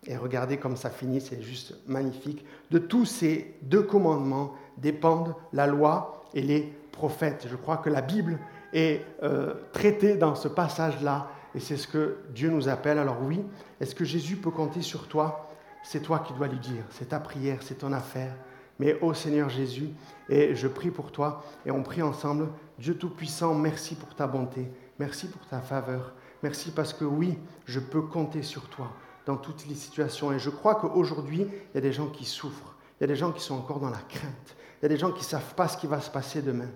Et 0.08 0.18
regardez 0.18 0.58
comme 0.58 0.76
ça 0.76 0.90
finit, 0.90 1.22
c'est 1.22 1.42
juste 1.42 1.76
magnifique. 1.88 2.46
De 2.72 2.80
tous 2.80 3.06
ces 3.06 3.56
deux 3.62 3.84
commandements 3.84 4.54
dépendent 4.78 5.36
la 5.54 5.68
loi 5.68 6.24
et 6.34 6.42
les 6.42 6.74
prophètes. 6.92 7.48
Je 7.50 7.56
crois 7.56 7.78
que 7.78 7.90
la 7.90 8.02
Bible 8.02 8.40
est 8.74 9.06
euh, 9.22 9.54
traitée 9.74 10.16
dans 10.16 10.36
ce 10.36 10.48
passage-là, 10.48 11.28
et 11.56 11.60
c'est 11.60 11.78
ce 11.78 11.88
que 11.88 12.18
Dieu 12.34 12.50
nous 12.50 12.70
appelle. 12.70 12.98
Alors 12.98 13.22
oui, 13.22 13.44
est-ce 13.80 13.96
que 13.96 14.06
Jésus 14.06 14.38
peut 14.38 14.52
compter 14.52 14.82
sur 14.82 15.08
toi? 15.08 15.48
C'est 15.84 16.02
toi 16.02 16.20
qui 16.20 16.34
dois 16.34 16.48
lui 16.48 16.60
dire, 16.60 16.84
c'est 16.92 17.10
ta 17.10 17.20
prière, 17.20 17.60
c'est 17.62 17.80
ton 17.80 17.92
affaire. 17.92 18.34
Mais 18.80 18.98
ô 19.02 19.14
Seigneur 19.14 19.50
Jésus, 19.50 19.90
et 20.30 20.56
je 20.56 20.68
prie 20.68 20.92
pour 20.92 21.12
toi, 21.12 21.44
et 21.66 21.72
on 21.72 21.84
prie 21.84 22.02
ensemble, 22.02 22.50
Dieu 22.80 22.96
Tout-Puissant, 22.96 23.54
merci 23.54 23.96
pour 23.96 24.16
ta 24.16 24.26
bonté, 24.26 24.72
merci 24.98 25.28
pour 25.28 25.46
ta 25.48 25.60
faveur, 25.60 26.14
merci 26.42 26.72
parce 26.72 26.94
que 26.94 27.06
oui, 27.06 27.38
je 27.66 27.80
peux 27.80 28.02
compter 28.02 28.42
sur 28.42 28.70
toi 28.70 28.92
dans 29.26 29.38
toutes 29.38 29.68
les 29.68 29.76
situations. 29.76 30.32
Et 30.32 30.40
je 30.40 30.50
crois 30.50 30.76
qu'aujourd'hui, 30.76 31.42
il 31.42 31.76
y 31.76 31.78
a 31.78 31.82
des 31.82 31.94
gens 31.94 32.08
qui 32.08 32.26
souffrent, 32.26 32.76
il 33.00 33.02
y 33.02 33.06
a 33.06 33.08
des 33.08 33.16
gens 33.16 33.32
qui 33.32 33.42
sont 33.42 33.56
encore 33.56 33.80
dans 33.80 33.90
la 33.90 34.02
crainte, 34.10 34.56
il 34.80 34.84
y 34.84 34.86
a 34.86 34.90
des 34.90 34.98
gens 34.98 35.12
qui 35.12 35.22
ne 35.22 35.26
savent 35.26 35.54
pas 35.54 35.68
ce 35.68 35.78
qui 35.78 35.86
va 35.86 36.02
se 36.02 36.10
passer 36.10 36.42
demain. 36.42 36.70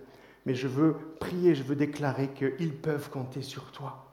Mais 0.46 0.54
je 0.54 0.68
veux 0.68 0.96
prier, 1.20 1.56
je 1.56 1.64
veux 1.64 1.76
déclarer 1.76 2.30
qu'ils 2.30 2.76
peuvent 2.76 3.10
compter 3.10 3.42
sur 3.42 3.72
toi. 3.72 4.05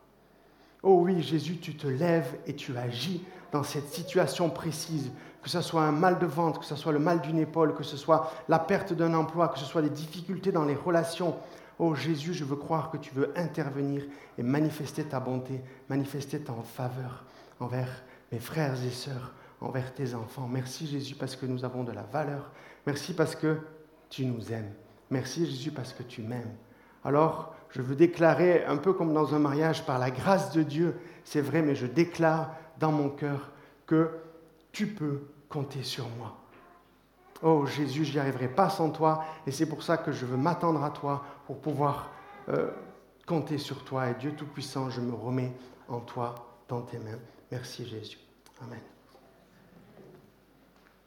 Oh 0.83 1.03
oui, 1.03 1.23
Jésus, 1.23 1.59
tu 1.59 1.77
te 1.77 1.87
lèves 1.87 2.39
et 2.47 2.55
tu 2.55 2.77
agis 2.77 3.25
dans 3.53 3.63
cette 3.63 3.89
situation 3.89 4.51
précise, 4.51 5.13
que 5.43 5.49
ce 5.49 5.61
soit 5.61 5.83
un 5.83 5.93
mal 5.93 6.19
de 6.19 6.27
ventre, 6.27 6.61
que 6.61 6.67
ce 6.67 6.75
soit 6.75 6.93
le 6.93 6.99
mal 6.99 7.21
d'une 7.21 7.39
épaule, 7.39 7.75
que 7.75 7.85
ce 7.85 7.97
soit 7.97 8.33
la 8.49 8.59
perte 8.59 8.93
d'un 8.93 9.15
emploi, 9.15 9.49
que 9.49 9.59
ce 9.59 9.65
soit 9.65 9.83
des 9.83 9.91
difficultés 9.91 10.51
dans 10.51 10.65
les 10.65 10.75
relations. 10.75 11.37
Oh 11.79 11.95
Jésus, 11.95 12.35
je 12.35 12.45
veux 12.45 12.57
croire 12.57 12.91
que 12.91 12.97
tu 12.97 13.15
veux 13.15 13.33
intervenir 13.37 14.03
et 14.39 14.43
manifester 14.43 15.05
ta 15.05 15.21
bonté, 15.21 15.61
manifester 15.89 16.41
ta 16.41 16.53
faveur 16.75 17.25
envers 17.61 18.03
mes 18.31 18.41
frères 18.41 18.83
et 18.85 18.91
sœurs, 18.91 19.35
envers 19.61 19.95
tes 19.95 20.15
enfants. 20.15 20.49
Merci 20.49 20.87
Jésus 20.87 21.15
parce 21.15 21.37
que 21.37 21.47
nous 21.47 21.65
avons 21.65 21.85
de 21.85 21.93
la 21.93 22.03
valeur. 22.03 22.51
Merci 22.87 23.15
parce 23.15 23.37
que 23.37 23.59
tu 24.11 24.27
nous 24.27 24.53
aimes. 24.53 24.73
Merci 25.11 25.47
Jésus 25.47 25.71
parce 25.71 25.93
que 25.93 26.03
tu 26.03 26.23
m'aimes. 26.23 26.55
Alors, 27.05 27.55
je 27.71 27.81
veux 27.83 27.95
déclarer, 27.95 28.65
un 28.65 28.77
peu 28.77 28.93
comme 28.93 29.15
dans 29.15 29.35
un 29.35 29.39
mariage, 29.39 29.85
par 29.85 29.99
la 29.99 30.11
grâce 30.11 30.53
de 30.53 30.63
Dieu, 30.63 30.99
c'est 31.25 31.41
vrai, 31.41 31.63
mais 31.63 31.75
je 31.75 31.87
déclare 31.87 32.51
dans 32.79 32.93
mon 32.93 33.09
cœur 33.09 33.51
que 33.87 34.11
tu 34.73 34.87
peux 34.87 35.23
compter 35.49 35.83
sur 35.83 36.09
moi. 36.19 36.37
Oh 37.43 37.67
Jésus, 37.67 38.05
je 38.05 38.13
n'y 38.13 38.19
arriverai 38.19 38.49
pas 38.49 38.71
sans 38.71 38.91
toi, 38.91 39.25
et 39.47 39.51
c'est 39.51 39.67
pour 39.67 39.83
ça 39.83 39.97
que 39.97 40.13
je 40.13 40.25
veux 40.27 40.37
m'attendre 40.37 40.83
à 40.85 40.91
toi 40.91 41.25
pour 41.47 41.61
pouvoir 41.61 42.11
euh, 42.49 42.71
compter 43.27 43.59
sur 43.59 43.85
toi. 43.85 44.11
Et 44.11 44.15
Dieu 44.15 44.33
Tout-Puissant, 44.33 44.91
je 44.91 45.01
me 45.01 45.15
remets 45.15 45.53
en 45.89 46.01
toi, 46.01 46.35
dans 46.69 46.83
tes 46.83 46.99
mains. 46.99 47.19
Merci 47.51 47.87
Jésus. 47.87 48.19
Amen. 48.63 48.92